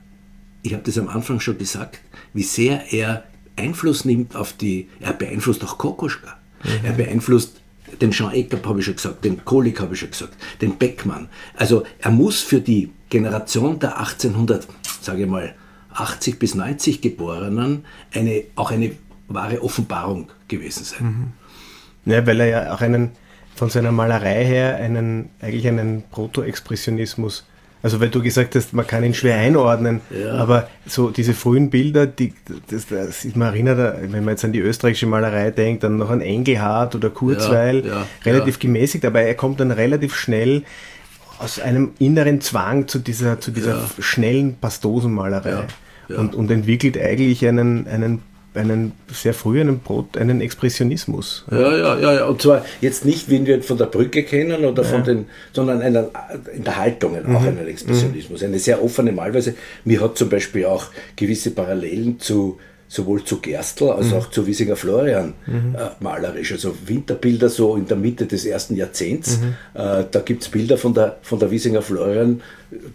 ich 0.61 0.73
habe 0.73 0.83
das 0.83 0.97
am 0.97 1.09
Anfang 1.09 1.39
schon 1.39 1.57
gesagt, 1.57 1.99
wie 2.33 2.43
sehr 2.43 2.93
er 2.93 3.23
Einfluss 3.55 4.05
nimmt 4.05 4.35
auf 4.35 4.53
die, 4.53 4.89
er 4.99 5.13
beeinflusst 5.13 5.63
auch 5.63 5.77
Kokoschka, 5.77 6.37
mhm. 6.63 6.85
er 6.85 6.93
beeinflusst 6.93 7.60
den 7.99 8.11
Jean 8.11 8.31
Eckert 8.31 8.65
habe 8.65 8.79
ich 8.79 8.85
schon 8.85 8.95
gesagt, 8.95 9.23
den 9.25 9.43
Kolik 9.43 9.79
habe 9.79 9.93
ich 9.93 9.99
schon 9.99 10.11
gesagt, 10.11 10.33
den 10.61 10.77
Beckmann. 10.77 11.29
Also 11.55 11.83
er 11.99 12.11
muss 12.11 12.41
für 12.41 12.61
die 12.61 12.91
Generation 13.09 13.79
der 13.79 13.99
1800, 13.99 14.67
sage 15.01 15.23
ich 15.23 15.29
mal, 15.29 15.55
80 15.93 16.39
bis 16.39 16.55
90 16.55 17.01
Geborenen 17.01 17.85
eine, 18.13 18.43
auch 18.55 18.71
eine 18.71 18.91
wahre 19.27 19.61
Offenbarung 19.61 20.31
gewesen 20.47 20.83
sein. 20.83 21.33
Mhm. 22.05 22.11
Ja, 22.11 22.25
weil 22.25 22.39
er 22.39 22.47
ja 22.47 22.73
auch 22.73 22.81
einen, 22.81 23.11
von 23.55 23.69
seiner 23.69 23.91
Malerei 23.91 24.45
her 24.45 24.77
einen, 24.77 25.29
eigentlich 25.39 25.67
einen 25.67 26.03
Proto-Expressionismus 26.09 27.45
also 27.83 27.99
weil 27.99 28.09
du 28.09 28.21
gesagt 28.21 28.55
hast, 28.55 28.73
man 28.73 28.85
kann 28.85 29.03
ihn 29.03 29.13
schwer 29.13 29.37
einordnen, 29.37 30.01
ja. 30.11 30.33
aber 30.33 30.69
so 30.85 31.09
diese 31.09 31.33
frühen 31.33 31.69
Bilder, 31.69 32.05
die, 32.05 32.33
das, 32.69 32.87
das 32.87 33.25
man 33.35 33.49
erinnert, 33.49 33.97
wenn 34.01 34.23
man 34.23 34.33
jetzt 34.33 34.45
an 34.45 34.51
die 34.51 34.59
österreichische 34.59 35.07
Malerei 35.07 35.51
denkt, 35.51 35.83
dann 35.83 35.97
noch 35.97 36.09
an 36.09 36.21
Engelhardt 36.21 36.95
oder 36.95 37.09
Kurzweil, 37.09 37.85
ja, 37.85 37.93
ja, 37.93 38.07
relativ 38.25 38.59
gemäßigt, 38.59 39.03
aber 39.05 39.21
er 39.21 39.35
kommt 39.35 39.59
dann 39.59 39.71
relativ 39.71 40.15
schnell 40.15 40.63
aus 41.39 41.59
einem 41.59 41.93
inneren 41.97 42.39
Zwang 42.39 42.87
zu 42.87 42.99
dieser, 42.99 43.39
zu 43.39 43.51
dieser 43.51 43.87
schnellen 43.99 44.57
Pastosenmalerei 44.57 45.63
und, 46.09 46.35
und 46.35 46.51
entwickelt 46.51 46.99
eigentlich 46.99 47.47
einen, 47.47 47.87
einen 47.87 48.21
einen 48.53 48.91
sehr 49.11 49.33
frühen 49.33 49.79
Brot, 49.79 50.17
einen 50.17 50.41
Expressionismus. 50.41 51.45
Ja, 51.49 51.77
ja, 51.77 51.99
ja, 51.99 52.13
ja. 52.13 52.25
Und 52.25 52.41
zwar 52.41 52.65
jetzt 52.81 53.05
nicht, 53.05 53.29
wie 53.29 53.45
wir 53.45 53.63
von 53.63 53.77
der 53.77 53.85
Brücke 53.85 54.23
kennen 54.23 54.65
oder 54.65 54.83
von 54.83 55.03
den, 55.03 55.25
sondern 55.53 55.81
einen, 55.81 56.07
in 56.53 56.63
der 56.63 56.75
Haltung 56.75 57.17
auch 57.17 57.41
mhm. 57.41 57.47
einen 57.47 57.67
Expressionismus. 57.67 58.43
Eine 58.43 58.59
sehr 58.59 58.83
offene 58.83 59.13
Malweise. 59.13 59.55
Mir 59.85 60.01
hat 60.01 60.17
zum 60.17 60.29
Beispiel 60.29 60.65
auch 60.65 60.87
gewisse 61.15 61.51
Parallelen 61.51 62.19
zu 62.19 62.59
sowohl 62.91 63.23
zu 63.23 63.39
Gerstl 63.39 63.89
als 63.89 64.07
mhm. 64.07 64.15
auch 64.15 64.29
zu 64.29 64.45
Wiesinger 64.45 64.75
Florian 64.75 65.33
mhm. 65.45 65.75
äh, 65.75 66.03
malerisch. 66.03 66.51
Also 66.51 66.75
Winterbilder 66.85 67.47
so 67.47 67.77
in 67.77 67.87
der 67.87 67.95
Mitte 67.95 68.25
des 68.25 68.43
ersten 68.43 68.75
Jahrzehnts. 68.75 69.39
Mhm. 69.39 69.79
Äh, 69.81 70.03
da 70.11 70.19
gibt 70.19 70.43
es 70.43 70.49
Bilder 70.49 70.77
von 70.77 70.93
der, 70.93 71.17
von 71.21 71.39
der 71.39 71.49
Wiesinger 71.51 71.81
Florian, 71.81 72.41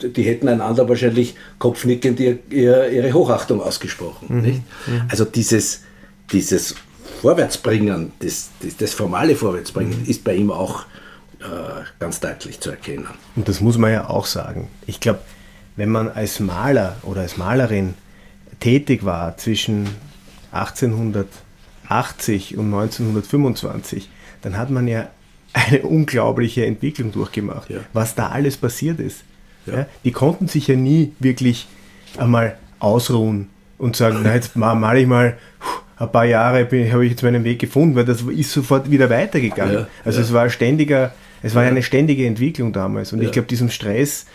die 0.03 0.23
hätten 0.23 0.49
einander 0.49 0.87
wahrscheinlich 0.87 1.35
kopfnickend 1.59 2.21
ihr, 2.21 2.39
ihr, 2.51 2.91
ihre 2.91 3.15
Hochachtung 3.15 3.63
ausgesprochen. 3.63 4.37
Mhm. 4.37 4.43
Nicht? 4.43 4.63
Mhm. 4.87 5.03
Also 5.09 5.25
dieses, 5.25 5.81
dieses 6.31 6.75
Vorwärtsbringen, 7.23 8.13
das, 8.19 8.51
das, 8.61 8.77
das 8.77 8.93
formale 8.93 9.35
Vorwärtsbringen 9.35 10.03
mhm. 10.03 10.11
ist 10.11 10.25
bei 10.25 10.35
ihm 10.35 10.51
auch 10.51 10.83
äh, 11.41 11.45
ganz 11.99 12.21
deutlich 12.21 12.61
zu 12.61 12.69
erkennen. 12.69 13.07
Und 13.35 13.49
das 13.49 13.63
muss 13.63 13.79
man 13.79 13.93
ja 13.93 14.11
auch 14.11 14.27
sagen. 14.27 14.69
Ich 14.87 15.01
glaube, 15.01 15.21
wenn 15.77 15.89
man 15.89 16.11
als 16.11 16.39
Maler 16.39 16.97
oder 17.03 17.23
als 17.23 17.39
Malerin 17.39 17.95
tätig 18.61 19.05
war 19.05 19.37
zwischen 19.37 19.87
1880 20.53 22.57
und 22.57 22.67
1925, 22.67 24.09
dann 24.43 24.57
hat 24.57 24.71
man 24.71 24.89
ja 24.89 25.09
eine 25.53 25.83
unglaubliche 25.83 26.67
Entwicklung 26.67 27.13
durchgemacht, 27.13 27.71
ja. 27.71 27.79
was 27.93 28.15
da 28.15 28.29
alles 28.29 28.57
passiert 28.57 29.01
ist. 29.01 29.25
Ja. 29.67 29.79
Ja, 29.79 29.87
die 30.05 30.13
konnten 30.13 30.49
sich 30.49 30.69
ja 30.69 30.77
nie 30.77 31.13
wirklich 31.19 31.67
einmal 32.19 32.57
ausruhen 32.79 33.49
und 33.79 33.97
sagen, 33.97 34.21
na 34.23 34.35
jetzt 34.35 34.57
male 34.57 35.01
ich 35.01 35.07
mal 35.07 35.37
ein 35.99 36.13
paar 36.13 36.27
Jahre, 36.27 36.65
habe 36.65 37.05
ich 37.05 37.11
jetzt 37.11 37.23
meinen 37.23 37.45
Weg 37.45 37.59
gefunden, 37.59 37.97
weil 37.97 38.05
das 38.05 38.23
ist 38.23 38.53
sofort 38.53 38.91
wieder 38.91 39.11
weitergegangen. 39.11 39.87
also 40.05 40.21
es 40.21 40.33
war 40.33 40.51
ständiger, 40.51 41.15
es 41.43 41.55
war 41.55 41.63
eine 41.63 41.83
ständige 41.83 42.27
Entwicklung 42.27 42.73
damals 42.73 43.13
und 43.13 43.23
ich 43.23 43.33
glaube, 43.33 43.49
diesem 43.49 43.71
Stress 43.71 44.27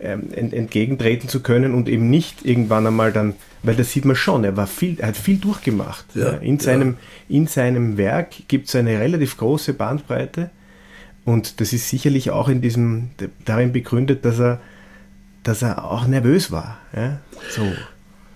ähm, 0.00 0.32
entgegentreten 0.32 1.28
zu 1.28 1.40
können 1.40 1.74
und 1.74 1.88
eben 1.88 2.10
nicht 2.10 2.44
irgendwann 2.44 2.86
einmal 2.86 3.12
dann 3.12 3.34
weil 3.62 3.74
das 3.74 3.92
sieht 3.92 4.04
man 4.04 4.16
schon, 4.16 4.44
er, 4.44 4.56
war 4.56 4.66
viel, 4.66 4.98
er 5.00 5.08
hat 5.08 5.16
viel 5.16 5.38
durchgemacht. 5.38 6.04
Ja, 6.14 6.30
in, 6.34 6.58
seinem, 6.58 6.96
ja. 7.28 7.36
in 7.36 7.46
seinem 7.46 7.96
Werk 7.96 8.48
gibt 8.48 8.68
es 8.68 8.76
eine 8.76 9.00
relativ 9.00 9.36
große 9.36 9.74
Bandbreite 9.74 10.50
und 11.24 11.60
das 11.60 11.72
ist 11.72 11.88
sicherlich 11.88 12.30
auch 12.30 12.48
in 12.48 12.60
diesem, 12.60 13.10
darin 13.44 13.72
begründet, 13.72 14.24
dass 14.24 14.38
er, 14.38 14.60
dass 15.42 15.62
er 15.62 15.84
auch 15.84 16.06
nervös 16.06 16.50
war. 16.50 16.78
Ja? 16.94 17.20
So. 17.50 17.62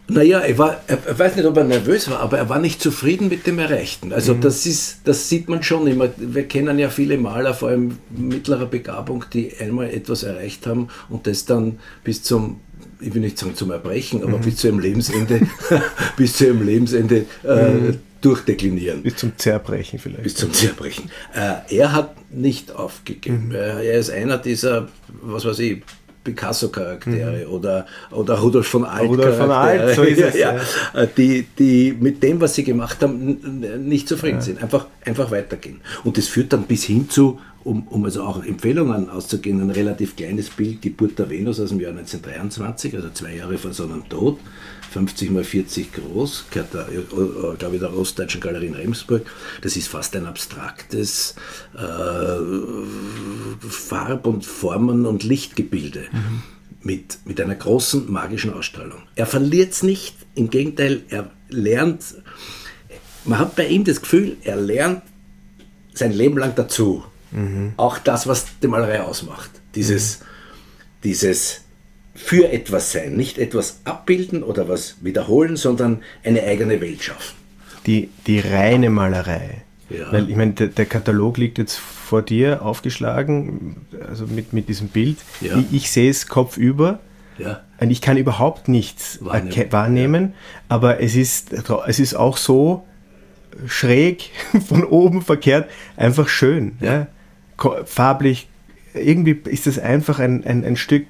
Naja, 0.08 0.40
er 0.40 0.58
war, 0.58 0.80
er 0.88 1.18
weiß 1.18 1.36
nicht, 1.36 1.46
ob 1.46 1.56
er 1.56 1.64
nervös 1.64 2.10
war, 2.10 2.20
aber 2.20 2.38
er 2.38 2.48
war 2.48 2.58
nicht 2.58 2.82
zufrieden 2.82 3.28
mit 3.28 3.46
dem 3.46 3.58
Erreichten. 3.58 4.12
Also 4.12 4.34
mhm. 4.34 4.40
das 4.40 4.66
ist, 4.66 5.00
das 5.04 5.28
sieht 5.28 5.48
man 5.48 5.62
schon 5.62 5.86
immer. 5.86 6.08
Wir 6.16 6.42
kennen 6.48 6.78
ja 6.78 6.90
viele 6.90 7.16
Maler, 7.18 7.54
vor 7.54 7.68
allem 7.68 7.98
mittlerer 8.10 8.66
Begabung, 8.66 9.24
die 9.32 9.52
einmal 9.58 9.90
etwas 9.90 10.24
erreicht 10.24 10.66
haben 10.66 10.88
und 11.08 11.26
das 11.26 11.44
dann 11.44 11.78
bis 12.04 12.22
zum 12.22 12.60
ich 13.02 13.12
will 13.14 13.20
nicht 13.20 13.36
sagen 13.36 13.56
zum 13.56 13.70
Erbrechen, 13.70 14.22
aber 14.22 14.38
mhm. 14.38 14.42
bis 14.42 14.56
zu 14.56 14.68
ihrem 14.68 14.78
Lebensende, 14.78 15.40
bis 16.16 16.36
zu 16.36 16.46
ihrem 16.46 16.64
Lebensende 16.64 17.26
äh, 17.42 17.70
mhm. 17.70 17.98
durchdeklinieren. 18.20 19.02
Bis 19.02 19.16
zum 19.16 19.36
Zerbrechen 19.36 19.98
vielleicht. 19.98 20.22
Bis 20.22 20.36
zum 20.36 20.52
Zerbrechen. 20.52 21.10
Äh, 21.34 21.76
er 21.76 21.92
hat 21.92 22.14
nicht 22.32 22.70
aufgegeben. 22.70 23.48
Mhm. 23.48 23.54
Er 23.54 23.94
ist 23.94 24.10
einer 24.10 24.38
dieser, 24.38 24.88
was 25.20 25.44
weiß 25.44 25.58
ich, 25.58 25.82
Picasso-Charaktere 26.24 27.46
mhm. 27.46 27.52
oder, 27.52 27.86
oder 28.10 28.38
Rudolf 28.38 28.66
von 28.66 28.84
Alt. 28.84 29.08
Rudolf 29.08 29.36
von 29.36 29.50
Alt, 29.50 29.94
so 29.96 30.02
ist 30.02 30.20
es. 30.20 30.38
ja, 30.38 30.56
ja. 30.94 31.06
Die, 31.06 31.46
die 31.58 31.96
mit 31.98 32.22
dem, 32.22 32.40
was 32.40 32.54
sie 32.54 32.64
gemacht 32.64 33.02
haben, 33.02 33.38
nicht 33.86 34.08
zufrieden 34.08 34.38
ja. 34.38 34.42
sind. 34.42 34.62
Einfach, 34.62 34.86
einfach 35.04 35.30
weitergehen. 35.30 35.80
Und 36.04 36.18
das 36.18 36.28
führt 36.28 36.52
dann 36.52 36.64
bis 36.64 36.84
hin 36.84 37.08
zu, 37.08 37.40
um, 37.64 37.86
um 37.88 38.04
also 38.04 38.22
auch 38.22 38.44
Empfehlungen 38.44 39.08
auszugehen, 39.08 39.60
ein 39.60 39.70
relativ 39.70 40.16
kleines 40.16 40.50
Bild, 40.50 40.82
Geburt 40.82 41.18
der 41.18 41.30
Venus 41.30 41.60
aus 41.60 41.70
dem 41.70 41.80
Jahr 41.80 41.92
1923, 41.92 42.94
also 42.94 43.10
zwei 43.10 43.36
Jahre 43.36 43.58
vor 43.58 43.72
seinem 43.72 44.08
Tod. 44.08 44.38
50 44.92 45.30
mal 45.30 45.44
40 45.44 45.92
groß, 45.92 46.44
gehört 46.50 46.74
der, 46.74 46.88
äh, 46.88 47.56
glaube 47.56 47.74
ich, 47.74 47.80
der 47.80 47.96
Ostdeutschen 47.96 48.40
Galerie 48.40 48.66
in 48.66 48.74
Remsburg. 48.74 49.26
Das 49.62 49.76
ist 49.76 49.88
fast 49.88 50.14
ein 50.16 50.26
abstraktes 50.26 51.34
äh, 51.74 51.78
Farb- 53.68 54.26
und 54.26 54.44
Formen- 54.44 55.06
und 55.06 55.24
Lichtgebilde. 55.24 56.04
Mhm. 56.12 56.42
Mit, 56.84 57.18
mit 57.24 57.40
einer 57.40 57.54
großen 57.54 58.10
magischen 58.10 58.52
Ausstrahlung. 58.52 59.02
Er 59.14 59.26
verliert 59.26 59.72
es 59.72 59.84
nicht, 59.84 60.16
im 60.34 60.50
Gegenteil, 60.50 61.02
er 61.10 61.30
lernt, 61.48 62.02
man 63.24 63.38
hat 63.38 63.54
bei 63.54 63.68
ihm 63.68 63.84
das 63.84 64.00
Gefühl, 64.00 64.36
er 64.42 64.56
lernt 64.56 65.02
sein 65.94 66.12
Leben 66.12 66.38
lang 66.38 66.56
dazu. 66.56 67.04
Mhm. 67.30 67.74
Auch 67.76 67.98
das, 67.98 68.26
was 68.26 68.46
die 68.60 68.66
Malerei 68.66 69.00
ausmacht. 69.02 69.50
Dieses, 69.76 70.18
mhm. 70.18 70.24
dieses 71.04 71.60
für 72.14 72.52
etwas 72.52 72.92
sein, 72.92 73.14
nicht 73.14 73.38
etwas 73.38 73.80
abbilden 73.84 74.42
oder 74.42 74.68
was 74.68 74.96
wiederholen, 75.00 75.56
sondern 75.56 76.02
eine 76.24 76.42
eigene 76.42 76.80
Welt 76.80 77.02
schaffen. 77.02 77.36
Die, 77.86 78.10
die 78.26 78.38
reine 78.40 78.90
Malerei. 78.90 79.62
Ja. 79.88 80.12
Weil 80.12 80.30
ich 80.30 80.36
meine, 80.36 80.52
der, 80.52 80.68
der, 80.68 80.86
Katalog 80.86 81.36
liegt 81.38 81.58
jetzt 81.58 81.76
vor 81.76 82.22
dir 82.22 82.62
aufgeschlagen, 82.62 83.86
also 84.08 84.26
mit, 84.26 84.52
mit 84.52 84.68
diesem 84.68 84.88
Bild. 84.88 85.18
Ja. 85.40 85.56
Ich, 85.58 85.72
ich, 85.72 85.90
sehe 85.90 86.10
es 86.10 86.28
kopfüber. 86.28 87.00
Ja. 87.38 87.60
Und 87.80 87.90
ich 87.90 88.00
kann 88.00 88.16
überhaupt 88.16 88.68
nichts 88.68 89.18
wahrnehmen, 89.22 89.72
wahrnehmen 89.72 90.34
aber 90.68 91.00
es 91.00 91.16
ist, 91.16 91.52
es 91.86 91.98
ist 91.98 92.14
auch 92.14 92.36
so 92.36 92.86
schräg 93.66 94.30
von 94.68 94.84
oben 94.84 95.22
verkehrt, 95.22 95.68
einfach 95.96 96.28
schön. 96.28 96.76
Ja. 96.80 97.08
Farblich, 97.84 98.48
irgendwie 98.94 99.38
ist 99.50 99.66
das 99.66 99.78
einfach 99.78 100.18
ein, 100.18 100.44
ein, 100.44 100.64
ein 100.64 100.76
Stück 100.76 101.06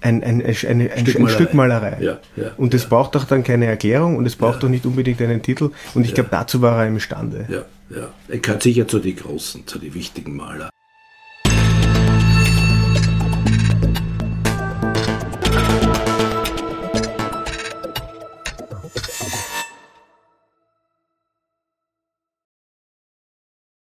ein, 0.00 0.22
ein, 0.22 0.42
ein, 0.44 0.56
ein, 0.66 0.90
ein 0.90 1.06
Stück 1.06 1.18
Malerei. 1.18 1.34
Stück 1.34 1.54
Malerei. 1.54 1.96
Ja, 2.00 2.18
ja, 2.36 2.52
und 2.56 2.74
es 2.74 2.84
ja. 2.84 2.88
braucht 2.88 3.14
doch 3.14 3.24
dann 3.24 3.42
keine 3.42 3.66
Erklärung 3.66 4.16
und 4.16 4.26
es 4.26 4.36
braucht 4.36 4.62
doch 4.62 4.68
nicht 4.68 4.86
unbedingt 4.86 5.20
einen 5.20 5.42
Titel. 5.42 5.70
Und 5.94 6.04
ich 6.04 6.14
glaube, 6.14 6.30
dazu 6.30 6.62
war 6.62 6.82
er 6.82 6.88
imstande. 6.88 7.46
Ja, 7.48 7.64
ja. 7.96 8.08
Er 8.28 8.38
gehört 8.38 8.62
sicher 8.62 8.86
zu 8.86 8.98
den 8.98 9.16
großen, 9.16 9.66
zu 9.66 9.78
den 9.78 9.94
wichtigen 9.94 10.36
Maler. 10.36 10.70